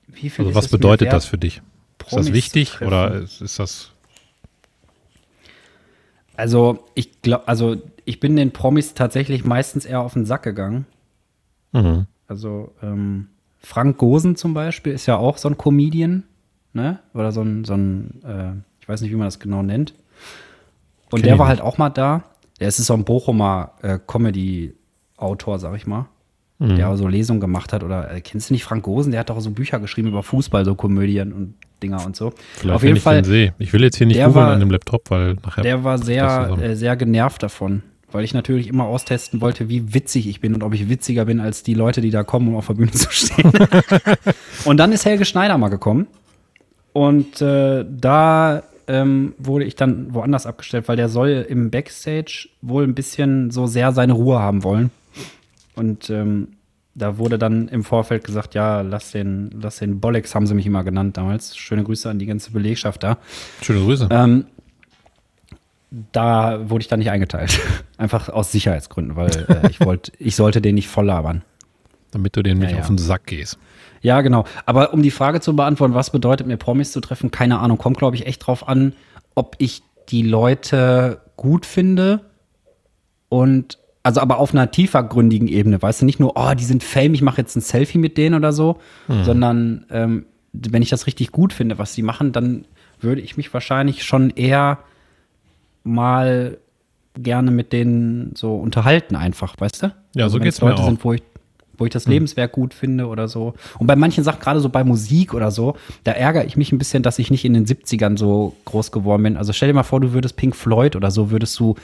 [0.06, 1.56] Wie viel Also ist was bedeutet wert, das für dich?
[1.56, 1.62] Ist
[1.98, 3.92] Promis das zu wichtig oder ist, ist das
[6.36, 10.86] Also, ich glaube, also ich bin den Promis tatsächlich meistens eher auf den Sack gegangen.
[11.72, 12.06] Mhm.
[12.26, 16.24] Also ähm, Frank Gosen zum Beispiel ist ja auch so ein Comedian,
[16.72, 17.00] ne?
[17.12, 19.94] Oder so ein, so ein äh, ich weiß nicht, wie man das genau nennt.
[21.10, 22.24] Und Kenn der war halt auch mal da.
[22.58, 23.98] Der ist so ein Bochumer äh,
[25.20, 26.06] Comedy-Autor, sag ich mal.
[26.58, 26.76] Mhm.
[26.76, 27.84] Der auch so Lesungen gemacht hat.
[27.84, 29.12] Oder äh, kennst du nicht Frank Gosen?
[29.12, 32.32] Der hat doch so Bücher geschrieben über Fußball, so Komödien und Dinger und so.
[32.56, 33.52] vielleicht, Auf jeden ich Fall, den?
[33.58, 35.62] Ich will jetzt hier nicht googeln an dem Laptop, weil nachher.
[35.62, 40.28] der war sehr, äh, sehr genervt davon, weil ich natürlich immer austesten wollte, wie witzig
[40.28, 42.66] ich bin und ob ich witziger bin als die Leute, die da kommen, um auf
[42.66, 43.50] der Bühne zu stehen.
[44.66, 46.06] und dann ist Helge Schneider mal gekommen
[46.92, 52.84] und äh, da ähm, wurde ich dann woanders abgestellt, weil der soll im Backstage wohl
[52.84, 54.90] ein bisschen so sehr seine Ruhe haben wollen.
[55.80, 56.48] Und ähm,
[56.94, 60.66] da wurde dann im Vorfeld gesagt, ja, lass den, lass den Bollex, haben sie mich
[60.66, 61.56] immer genannt damals.
[61.56, 63.16] Schöne Grüße an die ganze Belegschaft da.
[63.62, 64.08] Schöne Grüße.
[64.10, 64.44] Ähm,
[66.12, 67.58] da wurde ich dann nicht eingeteilt.
[67.96, 71.40] Einfach aus Sicherheitsgründen, weil äh, ich wollte, ich sollte den nicht voll labern.
[72.10, 72.82] damit du denen nicht ja, ja.
[72.82, 73.58] auf den Sack gehst.
[74.02, 74.44] Ja, genau.
[74.66, 77.78] Aber um die Frage zu beantworten, was bedeutet mir Promis zu treffen, keine Ahnung.
[77.78, 78.92] Kommt, glaube ich, echt drauf an,
[79.34, 82.20] ob ich die Leute gut finde
[83.30, 87.14] und also aber auf einer tiefergründigen Ebene, weißt du, nicht nur, oh, die sind fame,
[87.14, 88.78] ich mache jetzt ein Selfie mit denen oder so,
[89.24, 92.64] sondern ähm, wenn ich das richtig gut finde, was sie machen, dann
[93.00, 94.78] würde ich mich wahrscheinlich schon eher
[95.84, 96.58] mal
[97.14, 99.94] gerne mit denen so unterhalten einfach, weißt du?
[100.14, 100.86] Ja, so wenn's geht's mir Leute auch.
[100.86, 101.22] sind, wo ich
[101.80, 103.54] wo ich das Lebenswerk gut finde oder so.
[103.78, 106.78] Und bei manchen Sachen, gerade so bei Musik oder so, da ärgere ich mich ein
[106.78, 109.38] bisschen, dass ich nicht in den 70ern so groß geworden bin.
[109.38, 111.76] Also stell dir mal vor, du würdest Pink Floyd oder so, würdest du,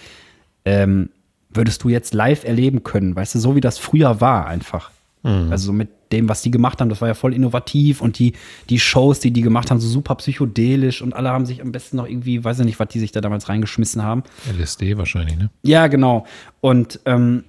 [0.66, 1.08] ähm,
[1.56, 4.90] würdest du jetzt live erleben können, weißt du, so wie das früher war einfach.
[5.22, 5.50] Mhm.
[5.50, 8.34] Also mit dem, was die gemacht haben, das war ja voll innovativ und die,
[8.70, 11.96] die Shows, die die gemacht haben, so super psychedelisch und alle haben sich am besten
[11.96, 14.22] noch irgendwie, weiß ich nicht, was die sich da damals reingeschmissen haben.
[14.58, 15.50] LSD wahrscheinlich, ne?
[15.62, 16.26] Ja, genau.
[16.60, 17.44] Und ähm,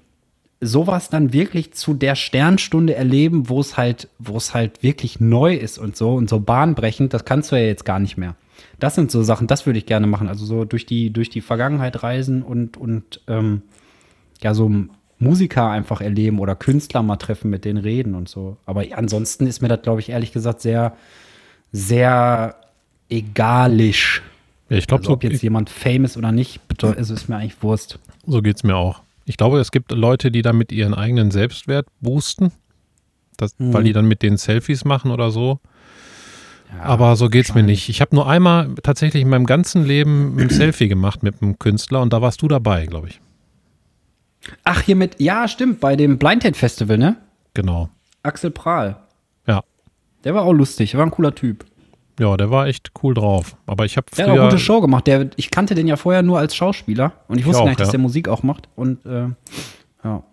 [0.60, 5.54] sowas dann wirklich zu der Sternstunde erleben, wo es halt, wo es halt wirklich neu
[5.54, 8.36] ist und so und so bahnbrechend, das kannst du ja jetzt gar nicht mehr.
[8.80, 10.28] Das sind so Sachen, das würde ich gerne machen.
[10.28, 13.62] Also so durch die, durch die Vergangenheit reisen und, und ähm,
[14.44, 14.72] ja, so
[15.20, 18.58] Musiker einfach erleben oder Künstler mal treffen, mit denen reden und so.
[18.66, 20.96] Aber ansonsten ist mir das, glaube ich, ehrlich gesagt, sehr,
[21.72, 22.56] sehr
[23.10, 24.22] egalisch.
[24.70, 26.60] Ja, ich glaube, also, ob jetzt jemand famous oder nicht,
[26.98, 28.00] ist es mir eigentlich Wurst.
[28.26, 29.02] So geht es mir auch.
[29.26, 32.52] Ich glaube, es gibt Leute, die damit ihren eigenen Selbstwert boosten,
[33.38, 33.74] das, hm.
[33.74, 35.60] weil die dann mit denen Selfies machen oder so.
[36.72, 37.88] Ja, Aber so geht es mir nicht.
[37.90, 42.02] Ich habe nur einmal tatsächlich in meinem ganzen Leben ein Selfie gemacht mit einem Künstler
[42.02, 43.22] und da warst du dabei, glaube ich.
[44.64, 47.18] Ach, hier mit, ja, stimmt, bei dem Blindhead Festival, ne?
[47.54, 47.90] Genau.
[48.24, 48.98] Axel Prahl.
[49.48, 49.64] Ja.
[50.24, 51.66] Der war auch lustig, war ein cooler Typ.
[52.20, 53.56] Ja, der war echt cool drauf.
[53.68, 55.06] Aber ich habe Der hat eine gute Show gemacht.
[55.06, 57.70] Der, ich kannte den ja vorher nur als Schauspieler und ich wusste ich auch, gar
[57.70, 58.70] nicht, dass der Musik auch macht.
[58.76, 59.28] Und äh,
[60.04, 60.24] ja.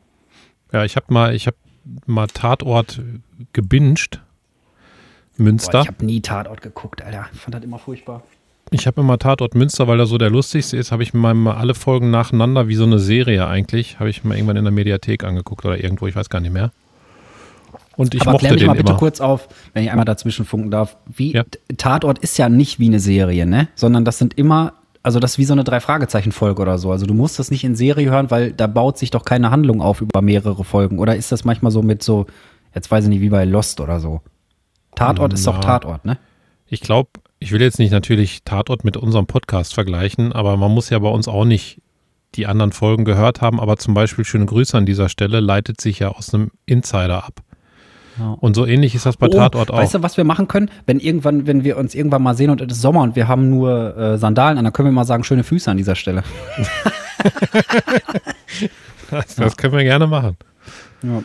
[0.73, 1.57] Ja, ich habe mal, ich habe
[2.07, 3.03] mal Tatort
[3.53, 4.23] gebinged.
[5.37, 5.73] Münster.
[5.73, 7.27] Boah, ich habe nie Tatort geguckt, Alter.
[7.33, 8.23] Ich fand das immer furchtbar.
[8.71, 11.55] Ich habe immer Tatort Münster, weil er so der lustigste ist, habe ich mir mal
[11.55, 15.23] alle Folgen nacheinander, wie so eine Serie eigentlich, habe ich mir irgendwann in der Mediathek
[15.25, 16.73] angeguckt oder irgendwo, ich weiß gar nicht mehr.
[17.97, 18.99] Und ich Aber mochte klär mich den mal bitte immer.
[18.99, 20.97] kurz auf, wenn ich einmal dazwischen funken darf.
[21.07, 21.45] Wie, ja.
[21.77, 23.69] Tatort ist ja nicht wie eine Serie, ne?
[23.77, 24.73] Sondern das sind immer,
[25.05, 26.91] also das ist wie so eine Drei-Fragezeichen-Folge oder so.
[26.91, 29.81] Also du musst das nicht in Serie hören, weil da baut sich doch keine Handlung
[29.81, 30.99] auf über mehrere Folgen.
[30.99, 32.27] Oder ist das manchmal so mit so,
[32.75, 34.23] jetzt weiß ich nicht, wie bei Lost oder so?
[34.97, 36.19] Tatort Na, ist doch Tatort, ne?
[36.67, 40.91] Ich glaube, ich will jetzt nicht natürlich Tatort mit unserem Podcast vergleichen, aber man muss
[40.91, 41.81] ja bei uns auch nicht
[42.37, 43.61] die anderen Folgen gehört haben.
[43.61, 47.41] Aber zum Beispiel schöne Grüße an dieser Stelle leitet sich ja aus einem Insider ab.
[48.19, 48.37] Ja.
[48.41, 49.79] Und so ähnlich ist das bei oh, Tatort auch.
[49.79, 50.71] Weißt du, was wir machen können?
[50.87, 53.51] Wenn irgendwann, wenn wir uns irgendwann mal sehen und es ist Sommer und wir haben
[53.51, 56.23] nur äh, Sandalen an, dann können wir mal sagen, schöne Füße an dieser Stelle.
[59.11, 60.37] das, das können wir gerne machen.
[61.03, 61.25] Ja.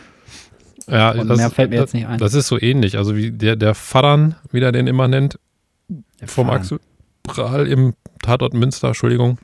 [0.88, 2.18] Ja, das, mehr fällt mir jetzt nicht ein.
[2.18, 2.98] Das ist so ähnlich.
[2.98, 5.38] Also wie der, der Fadan, wie der den immer nennt,
[6.26, 6.80] vom Axel
[7.22, 9.38] Prahl im Tatort Münster, Entschuldigung.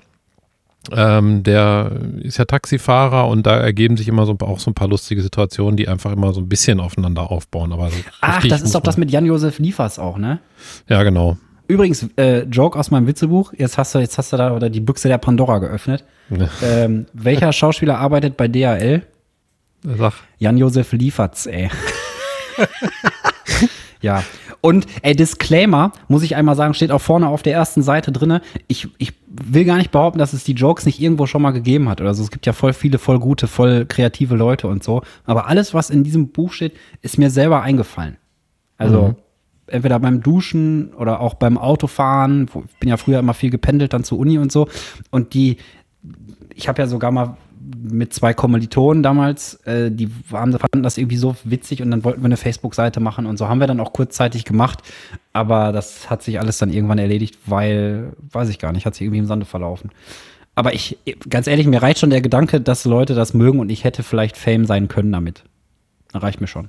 [0.93, 4.89] Ähm, der ist ja Taxifahrer und da ergeben sich immer so auch so ein paar
[4.89, 7.72] lustige Situationen, die einfach immer so ein bisschen aufeinander aufbauen.
[7.72, 10.39] Aber so Ach, das ist doch das mit Jan-Josef Liefers auch, ne?
[10.89, 11.39] Ja, genau.
[11.68, 14.81] Übrigens, äh, Joke aus meinem Witzebuch, jetzt hast du, jetzt hast du da oder die
[14.81, 16.05] Büchse der Pandora geöffnet.
[16.62, 19.03] ähm, welcher Schauspieler arbeitet bei DHL?
[19.83, 20.14] Sag.
[20.39, 21.68] Jan-Josef Lieferts, ey.
[24.01, 24.22] ja,
[24.67, 28.41] und ey, Disclaimer, muss ich einmal sagen, steht auch vorne auf der ersten Seite drin.
[28.67, 31.89] Ich, ich will gar nicht behaupten, dass es die Jokes nicht irgendwo schon mal gegeben
[31.89, 32.01] hat.
[32.01, 35.03] Also es gibt ja voll viele, voll gute, voll kreative Leute und so.
[35.25, 38.17] Aber alles, was in diesem Buch steht, ist mir selber eingefallen.
[38.77, 39.14] Also mhm.
[39.69, 42.51] entweder beim Duschen oder auch beim Autofahren.
[42.67, 44.67] Ich bin ja früher immer viel gependelt dann zur Uni und so.
[45.12, 45.59] Und die,
[46.53, 51.17] ich habe ja sogar mal mit zwei Kommilitonen damals, äh, die haben, fanden das irgendwie
[51.17, 53.93] so witzig und dann wollten wir eine Facebook-Seite machen und so haben wir dann auch
[53.93, 54.81] kurzzeitig gemacht,
[55.33, 59.03] aber das hat sich alles dann irgendwann erledigt, weil, weiß ich gar nicht, hat sich
[59.03, 59.91] irgendwie im Sande verlaufen.
[60.55, 60.99] Aber ich,
[61.29, 64.37] ganz ehrlich, mir reicht schon der Gedanke, dass Leute das mögen und ich hätte vielleicht
[64.37, 65.45] Fame sein können damit.
[66.15, 66.69] reicht mir schon.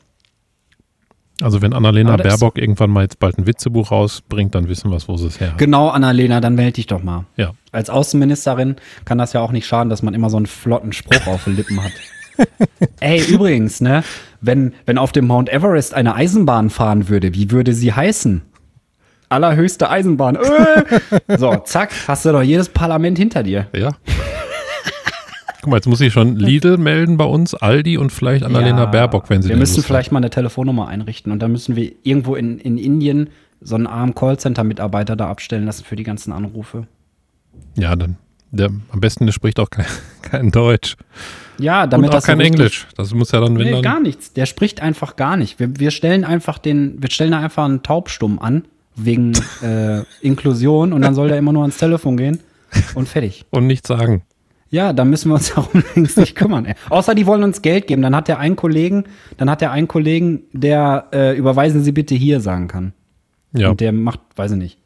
[1.41, 5.17] Also wenn Annalena Baerbock irgendwann mal jetzt bald ein Witzebuch rausbringt, dann wissen wir, wo
[5.17, 5.57] sie es her hat.
[5.57, 7.25] Genau, Annalena, dann melde dich doch mal.
[7.35, 7.51] Ja.
[7.71, 11.27] Als Außenministerin kann das ja auch nicht schaden, dass man immer so einen flotten Spruch
[11.27, 11.91] auf den Lippen hat.
[12.99, 14.03] Ey, übrigens, ne,
[14.41, 18.41] wenn, wenn auf dem Mount Everest eine Eisenbahn fahren würde, wie würde sie heißen?
[19.29, 20.37] Allerhöchste Eisenbahn.
[20.37, 21.37] Äh.
[21.37, 23.67] so, zack, hast du doch jedes Parlament hinter dir.
[23.75, 23.91] Ja.
[25.67, 28.85] Guck mal, jetzt muss ich schon Lidl melden bei uns, Aldi und vielleicht Annalena ja,
[28.85, 32.35] Baerbock, wenn sie Wir müssen vielleicht mal eine Telefonnummer einrichten und dann müssen wir irgendwo
[32.35, 36.87] in, in Indien so einen armen Callcenter-Mitarbeiter da abstellen lassen für die ganzen Anrufe.
[37.75, 38.15] Ja, dann.
[38.51, 39.87] Der, am besten der spricht auch kein,
[40.21, 40.95] kein Deutsch.
[41.59, 42.87] Ja, damit und auch das kein Englisch.
[42.95, 44.31] Das muss ja dann, wenn nee, dann gar nichts.
[44.31, 45.59] Der spricht einfach gar nicht.
[45.59, 48.63] Wir, wir stellen einfach den, wir stellen da einfach einen Taubstumm an
[48.95, 52.39] wegen äh, Inklusion und dann soll der immer nur ans Telefon gehen
[52.95, 53.43] und fertig.
[53.49, 54.23] Und nichts sagen.
[54.69, 56.65] Ja, da müssen wir uns darum längst nicht kümmern.
[56.65, 56.75] Ey.
[56.89, 58.01] Außer die wollen uns Geld geben.
[58.01, 59.05] Dann hat der einen Kollegen,
[59.37, 62.93] dann hat der einen Kollegen, der äh, überweisen Sie bitte hier sagen kann.
[63.53, 63.69] Ja.
[63.69, 64.77] Und der macht, weiß ich nicht.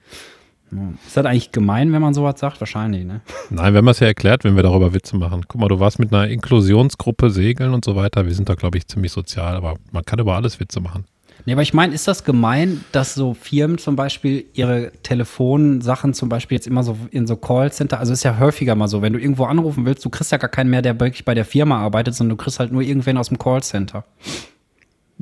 [1.05, 2.61] Ist das eigentlich gemein, wenn man sowas sagt?
[2.61, 3.19] Wahrscheinlich, ne?
[3.49, 5.43] Nein, wenn man es ja erklärt, wenn wir darüber Witze machen.
[5.45, 8.25] Guck mal, du warst mit einer Inklusionsgruppe segeln und so weiter.
[8.25, 11.03] Wir sind da, glaube ich, ziemlich sozial, aber man kann über alles Witze machen.
[11.45, 16.29] Nee, aber ich meine, ist das gemein, dass so Firmen zum Beispiel ihre Telefonsachen zum
[16.29, 19.19] Beispiel jetzt immer so in so Callcenter, also ist ja häufiger mal so, wenn du
[19.19, 22.15] irgendwo anrufen willst, du kriegst ja gar keinen mehr, der wirklich bei der Firma arbeitet,
[22.15, 24.05] sondern du kriegst halt nur irgendwen aus dem Callcenter.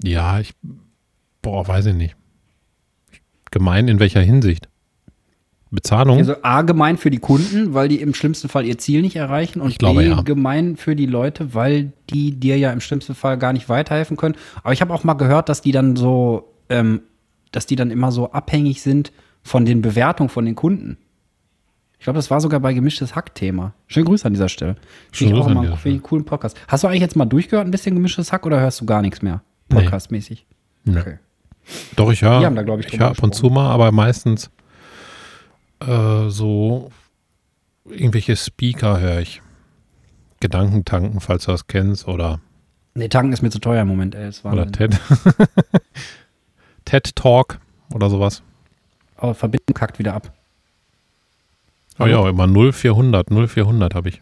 [0.03, 0.53] Ja, ich,
[1.41, 2.15] boah, weiß ich nicht.
[3.51, 4.69] Gemein in welcher Hinsicht?
[5.71, 6.17] Bezahlung?
[6.17, 9.61] Also A, gemein für die Kunden, weil die im schlimmsten Fall ihr Ziel nicht erreichen
[9.61, 10.21] und Ich glaube, B, ja.
[10.21, 14.35] gemein für die Leute, weil die dir ja im schlimmsten Fall gar nicht weiterhelfen können.
[14.63, 17.01] Aber ich habe auch mal gehört, dass die dann so, ähm,
[17.51, 19.11] dass die dann immer so abhängig sind
[19.43, 20.97] von den Bewertungen von den Kunden.
[21.99, 23.73] Ich glaube, das war sogar bei gemischtes Hack-Thema.
[23.87, 24.77] Schönen Grüße an dieser Stelle.
[25.11, 26.57] Schönen Grüße auch an mal einen coolen Podcast.
[26.67, 29.21] Hast du eigentlich jetzt mal durchgehört, ein bisschen gemischtes Hack oder hörst du gar nichts
[29.21, 29.41] mehr?
[29.67, 29.81] Nee.
[29.81, 30.45] Podcastmäßig.
[30.85, 30.99] Nö.
[30.99, 31.19] Okay.
[31.95, 32.39] Doch, ich höre.
[32.39, 34.49] Die haben da, glaub ich, ich höre ab und zu mal, aber meistens
[35.79, 36.91] äh, so
[37.85, 39.41] irgendwelche Speaker höre ich.
[40.39, 42.39] Gedankentanken, falls du das kennst, oder,
[42.99, 44.29] Nee, tanken ist mir zu teuer im Moment, ey.
[44.43, 44.99] Oder TED.
[46.85, 47.59] TED Talk
[47.93, 48.41] oder sowas.
[49.15, 50.33] Aber Verbindung kackt wieder ab.
[51.97, 54.21] Oh ja, immer 0400, 0400 habe ich.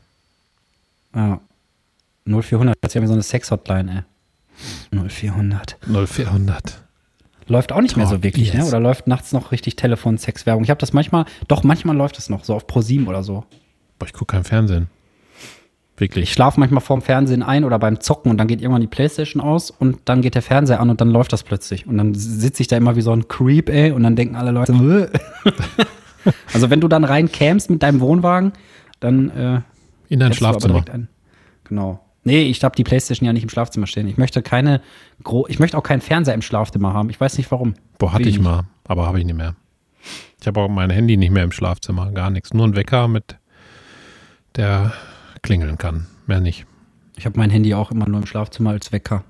[1.15, 1.39] Ja.
[2.25, 4.05] 0400, das ist ja wie so eine Sex-Hotline,
[4.91, 5.07] ey.
[5.07, 5.77] 0400.
[5.87, 6.83] 0400.
[7.47, 8.65] Läuft auch nicht mehr so Talk, wirklich, ne?
[8.65, 10.63] Oder läuft nachts noch richtig Telefon-Sex-Werbung?
[10.63, 13.45] Ich habe das manchmal, doch, manchmal läuft es noch, so auf Pro7 oder so.
[13.99, 14.87] Boah, ich gucke kein Fernsehen.
[15.95, 16.31] Ich Wirklich.
[16.31, 19.71] schlafe manchmal vorm Fernsehen ein oder beim Zocken und dann geht irgendwann die Playstation aus
[19.71, 21.87] und dann geht der Fernseher an und dann läuft das plötzlich.
[21.87, 24.51] Und dann sitze ich da immer wie so ein Creep, ey, und dann denken alle
[24.51, 24.73] Leute,
[25.45, 25.51] "Äh."
[26.53, 28.53] also wenn du dann reinkämst mit deinem Wohnwagen,
[28.99, 29.61] dann äh,
[30.09, 30.83] In dein Schlafzimmer.
[31.63, 31.99] genau.
[32.27, 34.05] Nee, ich habe die Playstation ja nicht im Schlafzimmer stehen.
[34.05, 34.81] Ich möchte keine,
[35.47, 37.09] ich möchte auch keinen Fernseher im Schlafzimmer haben.
[37.09, 37.75] Ich weiß nicht warum.
[37.99, 38.43] Boah, hatte Will ich nicht.
[38.43, 39.55] mal, aber habe ich nicht mehr.
[40.41, 42.53] Ich habe auch mein Handy nicht mehr im Schlafzimmer, gar nichts.
[42.53, 43.37] Nur ein Wecker mit
[44.57, 44.91] der
[45.41, 46.07] klingeln kann.
[46.25, 46.65] Mehr nicht.
[47.15, 49.23] Ich habe mein Handy auch immer nur im Schlafzimmer als Wecker.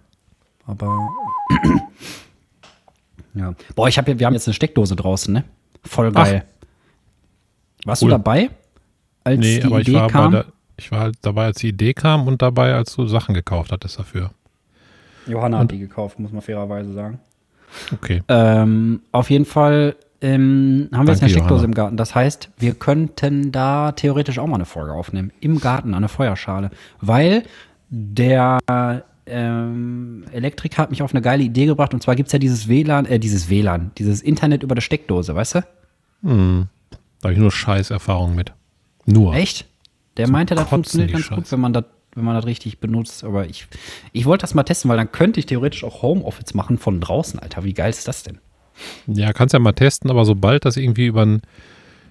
[0.66, 1.08] Aber
[3.36, 3.54] ja.
[3.76, 5.44] Boah, ich habe wir haben jetzt eine Steckdose draußen, ne?
[5.84, 6.46] Voll geil.
[7.86, 8.10] Warst Cool.
[8.10, 8.50] du dabei?
[9.24, 10.32] Als nee, die aber ich Idee war, bei kam?
[10.32, 10.46] der,
[10.78, 14.00] ich war halt dabei, als die Idee kam und dabei, als du Sachen gekauft hattest
[14.00, 14.32] dafür.
[15.26, 17.20] Johanna hat die gekauft, muss man fairerweise sagen.
[17.94, 18.24] Okay.
[18.30, 21.66] Ähm, auf jeden Fall ähm, haben wir jetzt Danke, eine Steckdose Johanna.
[21.66, 21.98] im Garten.
[21.98, 25.32] Das heißt, wir könnten da theoretisch auch mal eine Folge aufnehmen.
[25.42, 26.72] Im Garten, an der Feuerschale.
[27.02, 27.44] Weil
[27.90, 28.60] der
[29.26, 31.94] ähm, Elektriker hat mich auf eine geile Idee gebracht.
[31.94, 35.36] Und zwar gibt es ja dieses WLAN, äh, dieses WLAN, dieses Internet über der Steckdose,
[35.36, 35.64] weißt du?
[36.24, 36.68] Hm.
[37.22, 38.54] Da habe ich nur scheiß Erfahrungen mit.
[39.06, 39.34] Nur.
[39.36, 39.66] Echt?
[40.18, 41.52] Der meinte, das funktioniert ganz gut, Scheiße.
[41.52, 41.86] wenn man das
[42.18, 43.24] wenn man das richtig benutzt.
[43.24, 43.68] Aber ich,
[44.12, 47.40] ich wollte das mal testen, weil dann könnte ich theoretisch auch Homeoffice machen von draußen,
[47.40, 47.64] Alter.
[47.64, 48.40] Wie geil ist das denn?
[49.08, 51.42] Ja, kannst ja mal testen, aber sobald das irgendwie über ein,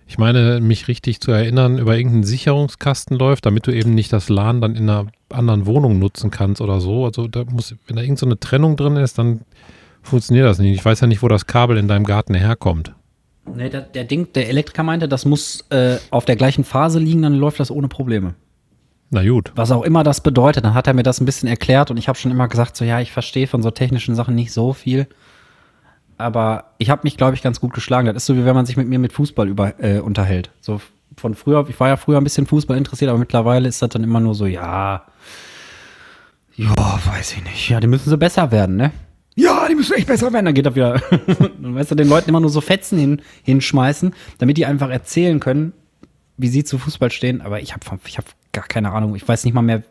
[0.06, 4.28] ich meine, mich richtig zu erinnern, über irgendeinen Sicherungskasten läuft, damit du eben nicht das
[4.28, 7.04] LAN dann in einer anderen Wohnung nutzen kannst oder so.
[7.04, 9.40] Also da muss, wenn da irgendeine so eine Trennung drin ist, dann
[10.02, 10.74] funktioniert das nicht.
[10.74, 12.92] Ich weiß ja nicht, wo das Kabel in deinem Garten herkommt.
[13.54, 17.22] Nee, der, der Ding, der Elektriker meinte, das muss äh, auf der gleichen Phase liegen,
[17.22, 18.34] dann läuft das ohne Probleme.
[19.10, 19.52] Na gut.
[19.54, 22.08] Was auch immer das bedeutet, dann hat er mir das ein bisschen erklärt und ich
[22.08, 25.06] habe schon immer gesagt, so ja, ich verstehe von so technischen Sachen nicht so viel.
[26.18, 28.06] Aber ich habe mich, glaube ich, ganz gut geschlagen.
[28.06, 30.50] Das ist so, wie wenn man sich mit mir mit Fußball über, äh, unterhält.
[30.60, 30.80] So
[31.16, 34.02] von früher, ich war ja früher ein bisschen Fußball interessiert, aber mittlerweile ist das dann
[34.02, 35.04] immer nur so, ja,
[36.56, 37.68] ja, weiß ich nicht.
[37.68, 38.92] Ja, die müssen so besser werden, ne?
[39.36, 40.46] Ja, die müssen echt besser werden.
[40.46, 40.94] Dann geht er wieder,
[41.60, 45.72] weißt du, den Leuten immer nur so Fetzen hin, hinschmeißen, damit die einfach erzählen können,
[46.38, 47.42] wie sie zu Fußball stehen.
[47.42, 49.14] Aber ich habe ich hab gar keine Ahnung.
[49.14, 49.82] Ich weiß nicht mal mehr,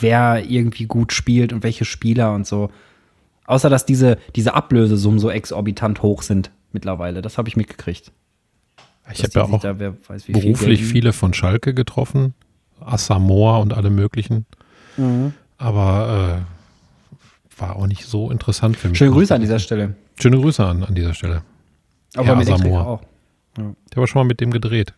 [0.00, 2.70] wer irgendwie gut spielt und welche Spieler und so.
[3.46, 7.20] Außer, dass diese, diese Ablösesummen so exorbitant hoch sind mittlerweile.
[7.22, 8.12] Das habe ich mitgekriegt.
[9.10, 12.34] Ich habe ja auch da, weiß, viel beruflich Geld- viele von Schalke getroffen.
[12.80, 14.46] Assamoah und alle möglichen.
[14.96, 15.32] Mhm.
[15.56, 16.57] Aber äh,
[17.60, 18.98] war auch nicht so interessant für mich.
[18.98, 19.94] Schöne Grüße an dieser Stelle.
[20.20, 21.42] Schöne Grüße an, an dieser Stelle.
[22.14, 22.86] Aber Herr mit Asamoah.
[22.86, 23.02] auch.
[23.90, 24.94] Ich habe schon mal mit dem gedreht.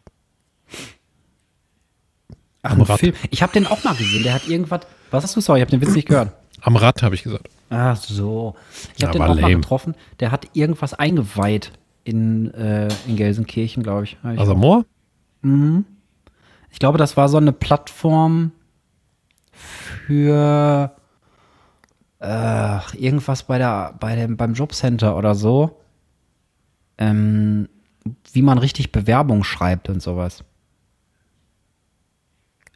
[2.63, 3.01] Ach, Am Rad.
[3.01, 3.15] Film.
[3.31, 4.23] Ich habe den auch mal gesehen.
[4.23, 4.81] Der hat irgendwas.
[5.11, 5.41] Was hast du?
[5.41, 6.33] Sorry, ich habe den Witz nicht gehört.
[6.61, 7.49] Am Rad, habe ich gesagt.
[7.71, 8.55] Ach so.
[8.97, 9.57] Ich Ja, habe den auch mal lame.
[9.57, 9.95] getroffen.
[10.21, 11.73] Der hat irgendwas eingeweiht
[12.05, 14.19] in, äh, in Gelsenkirchen, glaube ich.
[14.23, 14.85] Ich Also Moor?
[16.71, 18.53] Ich glaube, das war so eine Plattform
[19.53, 20.93] für
[22.21, 25.81] äh, irgendwas bei der, bei dem, beim Jobcenter oder so.
[26.99, 27.68] Ähm,
[28.33, 30.45] wie man richtig Bewerbung schreibt und sowas.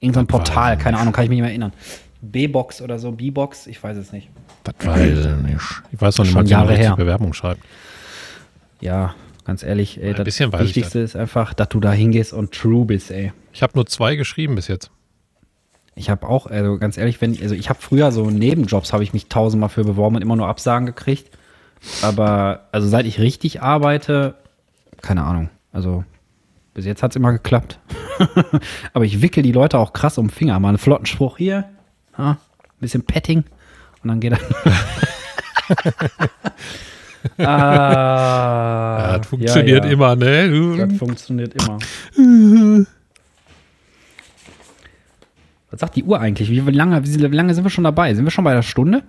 [0.01, 1.03] Irgendein Das Portal, keine nicht.
[1.03, 1.72] Ahnung, kann ich mich nicht mehr erinnern.
[2.20, 4.30] B-Box oder so, B-Box, ich weiß es nicht.
[4.64, 5.82] Das weiß ich nicht.
[5.92, 6.97] Ich weiß noch nicht mal, wie man richtig her.
[6.97, 7.62] Bewerbung schreibt.
[8.80, 9.14] Ja,
[9.45, 13.11] ganz ehrlich, ey, Ein das Wichtigste ist einfach, dass du da hingehst und true bist,
[13.11, 13.32] ey.
[13.53, 14.90] Ich habe nur zwei geschrieben bis jetzt.
[15.97, 19.12] Ich habe auch, also ganz ehrlich, wenn, also ich habe früher so Nebenjobs, habe ich
[19.12, 21.30] mich tausendmal für beworben und immer nur Absagen gekriegt.
[22.03, 24.34] Aber also seit ich richtig arbeite,
[25.03, 25.51] keine Ahnung.
[25.72, 26.05] Also
[26.72, 27.78] bis jetzt hat es immer geklappt.
[28.92, 30.59] Aber ich wickel die Leute auch krass um den Finger.
[30.59, 31.64] Mal einen flotten Spruch hier,
[32.18, 32.38] ja, ein
[32.80, 33.45] bisschen Petting
[34.03, 34.40] und dann geht er.
[37.47, 39.92] ah, Ja, das funktioniert ja, ja.
[39.92, 40.76] immer, ne?
[40.76, 41.78] Das funktioniert immer.
[45.74, 46.50] Was sagt die Uhr eigentlich?
[46.50, 48.14] Wie lange, wie lange sind wir schon dabei?
[48.14, 49.02] Sind wir schon bei der Stunde?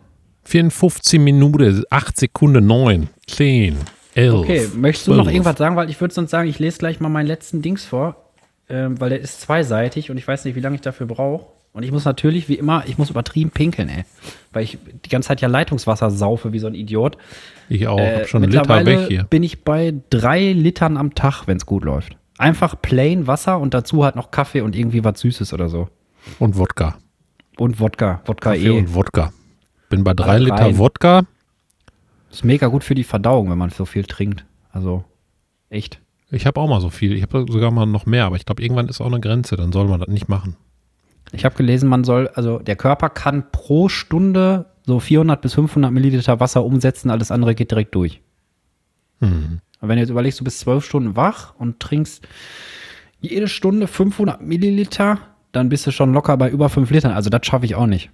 [0.46, 3.78] 54 Minuten, 8 Sekunden, 9, 10,
[4.16, 4.34] 11.
[4.34, 5.36] Okay, möchtest du noch 12.
[5.36, 5.76] irgendwas sagen?
[5.76, 8.16] Weil ich würde sonst sagen, ich lese gleich mal meinen letzten Dings vor,
[8.68, 11.46] ähm, weil der ist zweiseitig und ich weiß nicht, wie lange ich dafür brauche.
[11.72, 14.04] Und ich muss natürlich, wie immer, ich muss übertrieben pinkeln, ey.
[14.52, 17.16] Weil ich die ganze Zeit ja Leitungswasser saufe wie so ein Idiot.
[17.70, 19.24] Ich auch, Äh, hab schon einen Liter weg hier.
[19.26, 22.18] bin ich bei drei Litern am Tag, wenn es gut läuft.
[22.40, 25.90] Einfach plain Wasser und dazu halt noch Kaffee und irgendwie was Süßes oder so.
[26.40, 26.98] Und Wodka.
[27.58, 28.22] Und Wodka.
[28.26, 28.78] Wodka Kaffee eh.
[28.78, 29.32] und Wodka.
[29.90, 30.78] Bin bei drei Alle Liter.
[30.78, 31.24] Wodka.
[32.32, 34.46] Ist mega gut für die Verdauung, wenn man so viel trinkt.
[34.72, 35.06] Also,
[35.70, 36.02] echt.
[36.32, 37.14] Ich habe auch mal so viel.
[37.14, 39.56] Ich habe sogar mal noch mehr, aber ich glaube, irgendwann ist auch eine Grenze.
[39.56, 40.58] Dann soll man das nicht machen.
[41.32, 45.92] Ich habe gelesen, man soll, also der Körper kann pro Stunde so 400 bis 500
[45.92, 48.22] Milliliter Wasser umsetzen, alles andere geht direkt durch.
[49.20, 49.60] Hm.
[49.82, 52.28] Und wenn du jetzt überlegst, du bist zwölf Stunden wach und trinkst
[53.20, 55.20] jede Stunde 500 Milliliter,
[55.56, 57.12] dann bist du schon locker bei über 5 Litern.
[57.12, 58.10] Also das schaffe ich auch nicht.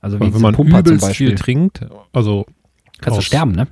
[0.00, 1.28] Also wie wenn man Pumper zum übelst Beispiel.
[1.28, 1.80] viel trinkt,
[2.12, 2.46] also
[3.00, 3.66] Kannst du aus- sterben, ne?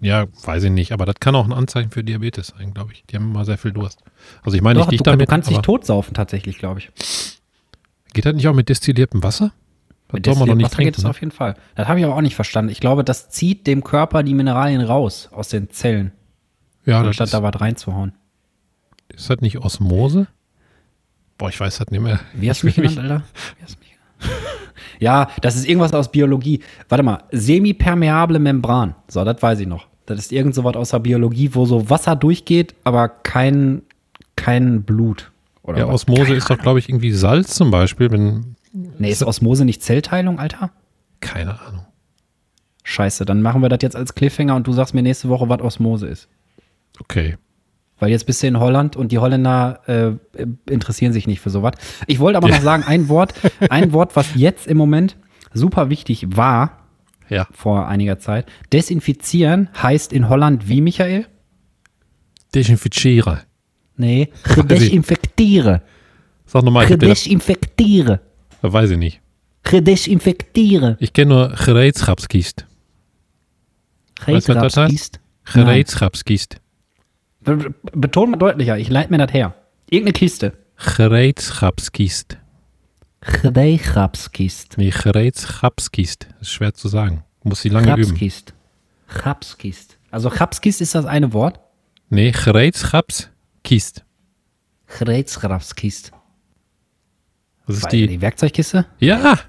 [0.00, 3.04] Ja, weiß ich nicht, aber das kann auch ein Anzeichen für Diabetes sein, glaube ich.
[3.10, 4.02] Die haben immer sehr viel Durst.
[4.44, 6.90] Also ich meine Doch, nicht dich du, damit, du kannst dich totsaufen tatsächlich, glaube ich.
[8.14, 9.52] geht das nicht auch mit destilliertem Wasser?
[10.06, 11.00] Das Mit soll man doch nicht Wasser geht trinken.
[11.00, 11.10] es Ne?
[11.10, 11.54] auf jeden Fall.
[11.74, 12.70] Das habe ich aber auch nicht verstanden.
[12.70, 16.12] Ich glaube, das zieht dem Körper die Mineralien raus aus den Zellen,
[16.86, 18.12] Ja, das anstatt da was reinzuhauen.
[19.08, 20.28] ist das nicht Osmose?
[21.38, 22.20] Boah, ich weiß das nicht mehr.
[22.34, 23.24] Wie hast du Ich mich genannt, Alter?
[23.56, 23.88] Wie hast du mich
[24.98, 26.60] ja, das ist irgendwas aus Biologie.
[26.88, 28.96] Warte mal, semipermeable Membran.
[29.06, 29.86] So, das weiß ich noch.
[30.06, 33.82] Das ist irgend so was aus der Biologie, wo so Wasser durchgeht, aber kein,
[34.36, 35.30] kein Blut.
[35.66, 35.94] Ja, was?
[35.94, 38.56] Osmose Keine ist doch, glaube ich, irgendwie Salz zum Beispiel, wenn.
[38.72, 40.70] Nee, ist Osmose nicht Zellteilung, Alter?
[41.20, 41.84] Keine Ahnung.
[42.84, 45.60] Scheiße, dann machen wir das jetzt als Cliffhanger und du sagst mir nächste Woche, was
[45.60, 46.28] Osmose ist.
[47.00, 47.36] Okay.
[48.00, 51.72] Weil jetzt bist du in Holland und die Holländer äh, interessieren sich nicht für sowas.
[52.06, 52.56] Ich wollte aber Ja.
[52.56, 53.34] noch sagen, ein Wort,
[53.70, 55.16] ein Wort, was jetzt im Moment
[55.52, 56.78] super wichtig war,
[57.28, 57.46] Ja.
[57.50, 58.46] vor einiger Zeit.
[58.72, 61.26] Desinfizieren heißt in Holland wie, Michael?
[62.54, 63.40] Desinfiziere.
[63.96, 65.82] Nee, gedesinfektiere.
[66.46, 69.20] Sag nochmal, dir das, weiß ich nicht.
[69.64, 70.96] Gedesinfektiere.
[71.00, 72.64] Ich kenne nur Gereedschapskist.
[74.24, 74.54] Weißt du,
[77.56, 79.54] Beton mal deutlicher, ich leite mir das her.
[79.90, 80.52] Irgendeine Kiste.
[80.96, 82.36] Gereedschapskist.
[83.20, 84.78] Gereedschapskist.
[84.78, 86.28] Nee, Gereedschapskist.
[86.38, 87.24] Das ist schwer zu sagen.
[87.42, 88.04] Muss sie lange üben.
[88.04, 88.54] Chapskist.
[89.08, 89.98] Chapskist.
[90.10, 91.60] Also Chapskist ist das eine Wort?
[92.10, 94.04] Nee, Gereedschapskist.
[94.98, 96.12] Gereedschapskist.
[97.66, 98.86] Das ist Die, die, Werkzeugkiste?
[98.98, 99.42] ja, so,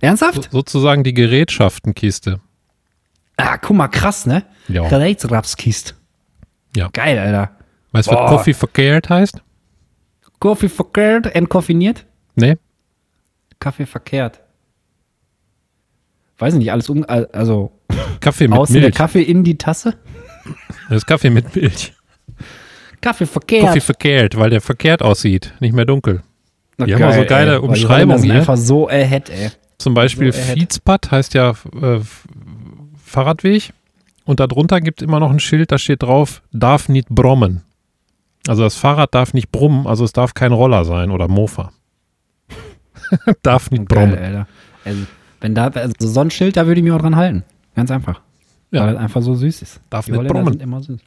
[0.00, 0.50] Ernsthaft?
[0.52, 2.40] sozusagen die Gerätschaftenkiste.
[3.38, 4.44] Ah, guck mal, krass, ne?
[4.68, 4.88] Ja.
[4.88, 5.94] Gereedschapskist.
[6.76, 6.88] Ja.
[6.92, 7.50] Geil, Alter.
[7.92, 8.30] Weißt du, was.
[8.30, 9.42] Coffee verkehrt heißt?
[10.40, 12.04] Kaffee verkehrt, entkoffiniert?
[12.34, 12.56] Nee?
[13.58, 14.40] Kaffee verkehrt.
[16.38, 17.72] Weiß ich nicht, alles um, also
[18.20, 18.94] Kaffee mit außen der Milch.
[18.94, 19.94] Kaffee in die Tasse?
[20.90, 21.94] Das ist Kaffee mit Milch.
[23.00, 23.64] Kaffee verkehrt.
[23.66, 26.22] Kaffee verkehrt, weil der verkehrt aussieht, nicht mehr dunkel.
[26.76, 27.60] Na, Die haben auch so geile ey.
[27.60, 28.34] Die Umschreibungen, sind ne?
[28.34, 29.50] einfach so ahead, ey.
[29.78, 30.40] Zum Beispiel So.
[30.42, 31.50] Fietspad heißt ja
[31.80, 32.00] äh,
[33.02, 33.72] Fahrradweg
[34.26, 37.62] und darunter gibt es immer noch ein Schild, da steht drauf, darf nicht brummen.
[38.46, 41.72] Also das Fahrrad darf nicht brummen, also es darf kein Roller sein oder Mofa.
[43.42, 44.22] darf nicht Geil, brummen.
[44.22, 44.46] Alter.
[44.84, 45.06] Also,
[45.40, 47.44] wenn da, also so ein Schild, da würde ich mich auch dran halten.
[47.74, 48.20] Ganz einfach.
[48.70, 48.82] Ja.
[48.82, 49.80] Weil das einfach so süß ist.
[49.90, 50.52] Darf Die nicht Holländer brummen.
[50.54, 51.00] sind immer süß.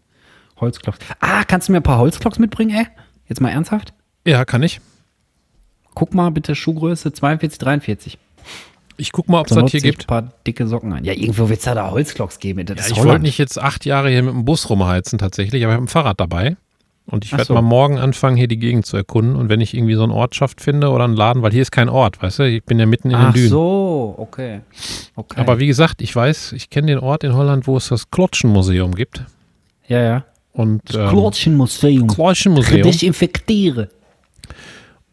[0.60, 1.00] Holzklocks.
[1.20, 2.88] Ah, kannst du mir ein paar Holzklocks mitbringen, ey?
[3.28, 3.94] Jetzt mal ernsthaft?
[4.26, 4.82] Ja, kann ich.
[5.94, 8.18] Guck mal bitte Schuhgröße 42, 43.
[9.00, 10.04] Ich guck mal, ob es das hier gibt.
[10.04, 11.04] ein paar dicke Socken ein.
[11.04, 12.66] Ja, irgendwo wird es da, da Holzklocks geben.
[12.66, 15.64] Das Ja, ist ich wollte nicht jetzt acht Jahre hier mit dem Bus rumheizen tatsächlich,
[15.64, 16.58] aber ich habe ein Fahrrad dabei.
[17.06, 17.54] Und ich Ach werde so.
[17.56, 19.36] mal morgen anfangen, hier die Gegend zu erkunden.
[19.36, 21.90] Und wenn ich irgendwie so eine Ortschaft finde oder einen Laden, weil hier ist kein
[21.90, 23.50] Ort, weißt du, ich bin ja mitten in Ach den Dünen.
[23.50, 24.60] so, okay.
[25.16, 25.40] okay.
[25.42, 28.94] Aber wie gesagt, ich weiß, ich kenne den Ort in Holland, wo es das Klotschenmuseum
[28.94, 29.24] gibt.
[29.88, 30.26] ja, ja.
[30.52, 32.08] Und ähm, Klotschenmuseum.
[32.08, 32.82] Klotschenmuseum.
[32.84, 33.90] Desinfektiere.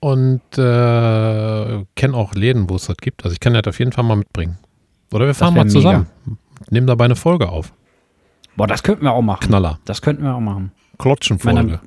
[0.00, 3.24] Und äh, kenne auch Läden, wo es das gibt.
[3.24, 4.58] Also ich kann das auf jeden Fall mal mitbringen.
[5.12, 6.06] Oder wir fahren mal zusammen.
[6.70, 7.72] Nehmen dabei eine Folge auf.
[8.56, 9.46] Boah, das könnten wir auch machen.
[9.48, 9.78] Knaller.
[9.84, 10.72] Das könnten wir auch machen.
[10.98, 11.80] Klotschenfolge.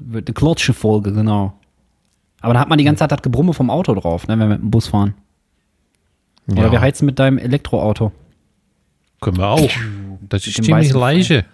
[0.00, 1.54] Eine Klotschenfolge, genau.
[2.40, 4.54] Aber da hat man die ganze Zeit das Gebrumme vom Auto drauf, ne, wenn wir
[4.54, 5.14] mit dem Bus fahren.
[6.50, 6.72] Oder Ja.
[6.72, 8.12] wir heizen mit deinem Elektroauto.
[9.20, 9.70] Können wir auch.
[10.20, 11.44] Das ist ziemlich leise.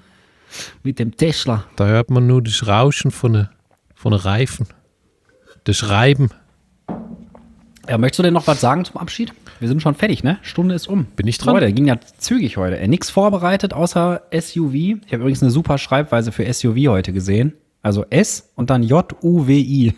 [0.82, 1.64] Mit dem Tesla.
[1.76, 3.48] Da hört man nur das Rauschen von den
[3.94, 4.66] von Reifen.
[5.64, 6.30] Das Reiben.
[7.88, 9.32] Ja, möchtest du denn noch was sagen zum Abschied?
[9.58, 10.38] Wir sind schon fertig, ne?
[10.42, 11.04] Stunde ist um.
[11.16, 11.54] Bin ich dran?
[11.54, 12.78] Leute, ging ja zügig heute.
[12.78, 14.74] Äh, nix vorbereitet außer SUV.
[14.74, 17.54] Ich habe übrigens eine super Schreibweise für SUV heute gesehen.
[17.82, 19.94] Also S und dann J-U-W-I.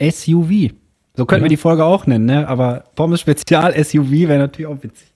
[0.00, 0.72] SUV.
[1.14, 1.44] So könnten Ja.
[1.44, 2.48] wir die Folge auch nennen, ne?
[2.48, 5.08] Aber Pommes Spezial SUV wäre natürlich auch witzig.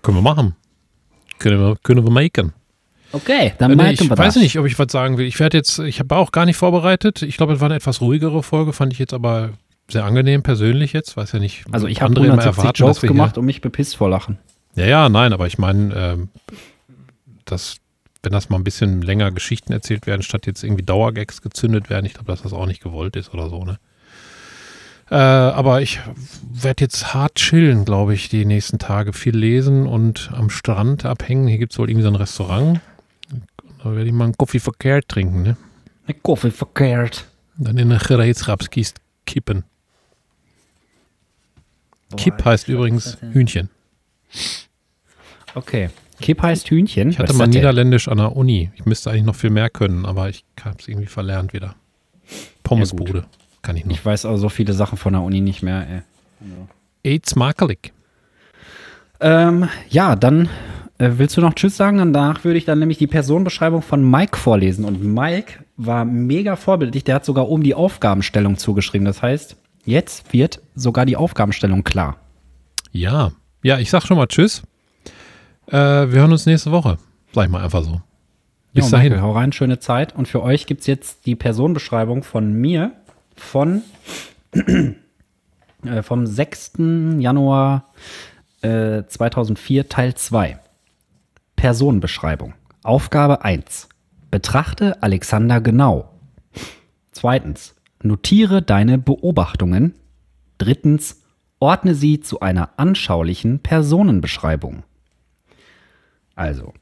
[0.00, 0.54] Können wir machen.
[1.40, 2.52] Können wir, können wir machen.
[3.12, 4.42] Okay, dann Äh, ich wir weiß das.
[4.42, 5.26] nicht, ob ich was sagen will.
[5.26, 7.22] Ich werde jetzt, ich habe auch gar nicht vorbereitet.
[7.22, 9.50] Ich glaube, es war eine etwas ruhigere Folge, fand ich jetzt aber
[9.90, 11.16] sehr angenehm persönlich jetzt.
[11.16, 13.96] Weiß ja nicht, Also ich habe andere immer 170 erwarten, Jokes gemacht und mich bepisst
[13.96, 14.38] vor Lachen.
[14.74, 16.28] Ja, ja, nein, aber ich meine, ähm,
[17.44, 17.76] dass,
[18.22, 22.06] wenn das mal ein bisschen länger Geschichten erzählt werden, statt jetzt irgendwie Dauergags gezündet werden,
[22.06, 23.78] ich glaube, dass das auch nicht gewollt ist oder so, ne?
[25.10, 26.00] Äh, aber ich
[26.54, 29.12] werde jetzt hart chillen, glaube ich, die nächsten Tage.
[29.12, 31.48] Viel lesen und am Strand abhängen.
[31.48, 32.80] Hier gibt es wohl irgendwie so ein Restaurant.
[33.82, 35.56] Da werde ich mal einen Kaffee verkehrt trinken, ne?
[36.06, 37.26] Ein Kaffee verkehrt.
[37.56, 39.64] Dann in eine Gereedschapskist kippen.
[42.16, 43.70] Kipp heißt übrigens Hühnchen.
[45.54, 45.90] Okay.
[46.20, 47.10] Kipp heißt Hühnchen.
[47.10, 47.48] Ich hatte mal?
[47.48, 48.70] Niederländisch an der Uni.
[48.76, 51.74] Ich müsste eigentlich noch viel mehr können, aber ich habe es irgendwie verlernt wieder.
[52.62, 53.24] Pommesbude
[53.62, 53.92] kann ich noch.
[53.92, 55.86] Ich weiß auch so viele Sachen von der Uni nicht mehr.
[55.88, 57.14] Ey.
[57.14, 57.92] Aids makelig.
[59.20, 60.48] Ähm, ja, dann
[61.18, 61.98] willst du noch Tschüss sagen?
[61.98, 64.84] Danach würde ich dann nämlich die Personenbeschreibung von Mike vorlesen.
[64.84, 67.04] Und Mike war mega vorbildlich.
[67.04, 69.04] Der hat sogar oben die Aufgabenstellung zugeschrieben.
[69.04, 72.16] Das heißt, jetzt wird sogar die Aufgabenstellung klar.
[72.92, 73.32] Ja.
[73.62, 74.62] Ja, ich sag schon mal Tschüss.
[75.66, 76.98] Äh, wir hören uns nächste Woche.
[77.32, 78.00] Sag ich mal einfach so.
[78.72, 79.12] Bis Jo, dahin.
[79.12, 80.14] Michael, hau rein, schöne Zeit.
[80.14, 82.92] Und für euch gibt es jetzt die Personenbeschreibung von mir
[83.36, 83.82] von
[84.52, 86.72] äh, vom 6.
[87.18, 87.88] Januar
[88.62, 90.58] äh, 2004, Teil 2.
[91.62, 92.54] Personenbeschreibung.
[92.82, 93.88] Aufgabe 1.
[94.32, 96.12] Betrachte Alexander genau.
[97.12, 97.76] Zweitens.
[98.02, 99.94] Notiere deine Beobachtungen.
[100.58, 101.22] Drittens.
[101.60, 104.82] Ordne sie zu einer anschaulichen Personenbeschreibung.
[106.34, 106.74] Also,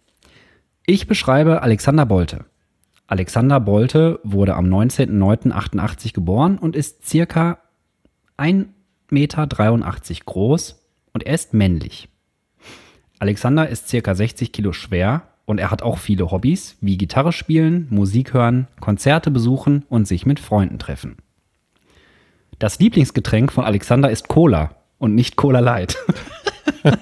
[0.87, 2.47] ich beschreibe Alexander Bolte.
[3.07, 7.59] Alexander Bolte wurde am 19.09.88 geboren und ist circa
[8.39, 8.65] 1,83
[9.11, 9.47] Meter
[10.25, 12.10] groß und er ist männlich.
[13.21, 17.87] Alexander ist circa 60 Kilo schwer und er hat auch viele Hobbys wie Gitarre spielen,
[17.91, 21.17] Musik hören, Konzerte besuchen und sich mit Freunden treffen.
[22.59, 25.99] Das Lieblingsgetränk von Alexander ist Cola und nicht Cola Light.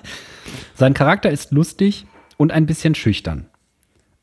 [0.74, 2.04] Sein Charakter ist lustig
[2.36, 3.46] und ein bisschen schüchtern.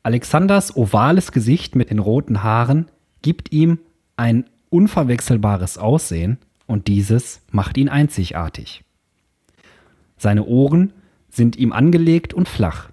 [0.02, 2.90] Alexanders ovales Gesicht mit den roten Haaren
[3.22, 3.78] gibt ihm
[4.18, 6.36] ein unverwechselbares Aussehen
[6.66, 8.84] und dieses macht ihn einzigartig.
[10.18, 10.92] Seine Ohren
[11.36, 12.90] sind ihm angelegt und flach.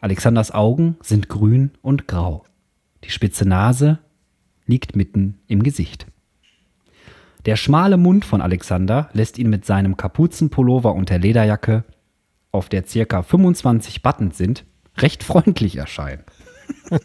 [0.00, 2.44] Alexanders Augen sind grün und grau.
[3.04, 3.98] Die spitze Nase
[4.66, 6.06] liegt mitten im Gesicht.
[7.46, 11.84] Der schmale Mund von Alexander lässt ihn mit seinem Kapuzenpullover und der Lederjacke,
[12.52, 14.64] auf der circa 25 Buttons sind,
[14.98, 16.24] recht freundlich erscheinen.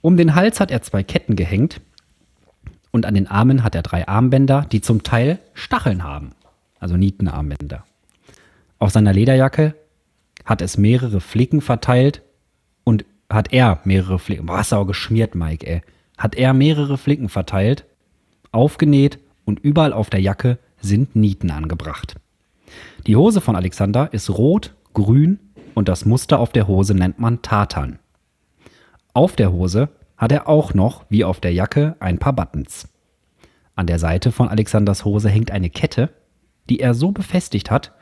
[0.00, 1.80] um den Hals hat er zwei Ketten gehängt
[2.90, 6.30] und an den Armen hat er drei Armbänder, die zum Teil Stacheln haben,
[6.78, 7.84] also Nietenarmbänder.
[8.82, 9.76] Auf seiner Lederjacke
[10.44, 12.22] hat es mehrere Flicken verteilt
[12.82, 15.82] und hat er mehrere Flicken, boah, auch geschmiert, Mike, ey,
[16.18, 17.84] hat er mehrere Flicken verteilt,
[18.50, 22.16] aufgenäht und überall auf der Jacke sind Nieten angebracht.
[23.06, 25.38] Die Hose von Alexander ist rot, grün
[25.74, 28.00] und das Muster auf der Hose nennt man Tartan.
[29.14, 32.88] Auf der Hose hat er auch noch, wie auf der Jacke, ein paar Buttons.
[33.76, 36.08] An der Seite von Alexanders Hose hängt eine Kette,
[36.68, 37.92] die er so befestigt hat,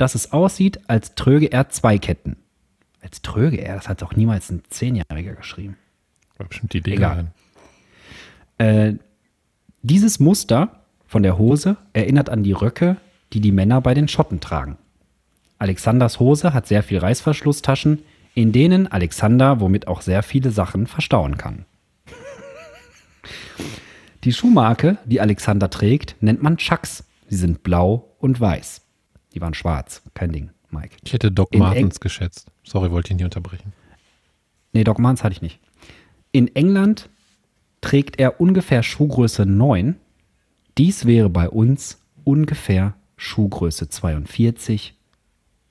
[0.00, 2.36] dass es aussieht, als tröge er zwei Ketten.
[3.02, 5.76] Als tröge er, das hat doch niemals ein Zehnjähriger geschrieben.
[6.36, 6.94] War bestimmt die Idee.
[6.94, 7.26] Egal.
[8.58, 8.94] Äh,
[9.82, 12.96] dieses Muster von der Hose erinnert an die Röcke,
[13.32, 14.76] die die Männer bei den Schotten tragen.
[15.58, 18.02] Alexanders Hose hat sehr viel Reißverschlusstaschen,
[18.34, 21.64] in denen Alexander womit auch sehr viele Sachen verstauen kann.
[24.24, 27.04] Die Schuhmarke, die Alexander trägt, nennt man Chucks.
[27.28, 28.82] Sie sind blau und weiß.
[29.34, 30.02] Die waren schwarz.
[30.14, 30.96] Kein Ding, Mike.
[31.04, 32.50] Ich hätte Doc In Martens geschätzt.
[32.64, 33.72] Sorry, wollte ich nicht unterbrechen.
[34.72, 35.60] Nee, Doc Martens hatte ich nicht.
[36.32, 37.08] In England
[37.80, 39.96] trägt er ungefähr Schuhgröße 9.
[40.78, 44.94] Dies wäre bei uns ungefähr Schuhgröße 42.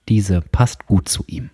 [0.07, 1.51] Diese passt gut zu ihm.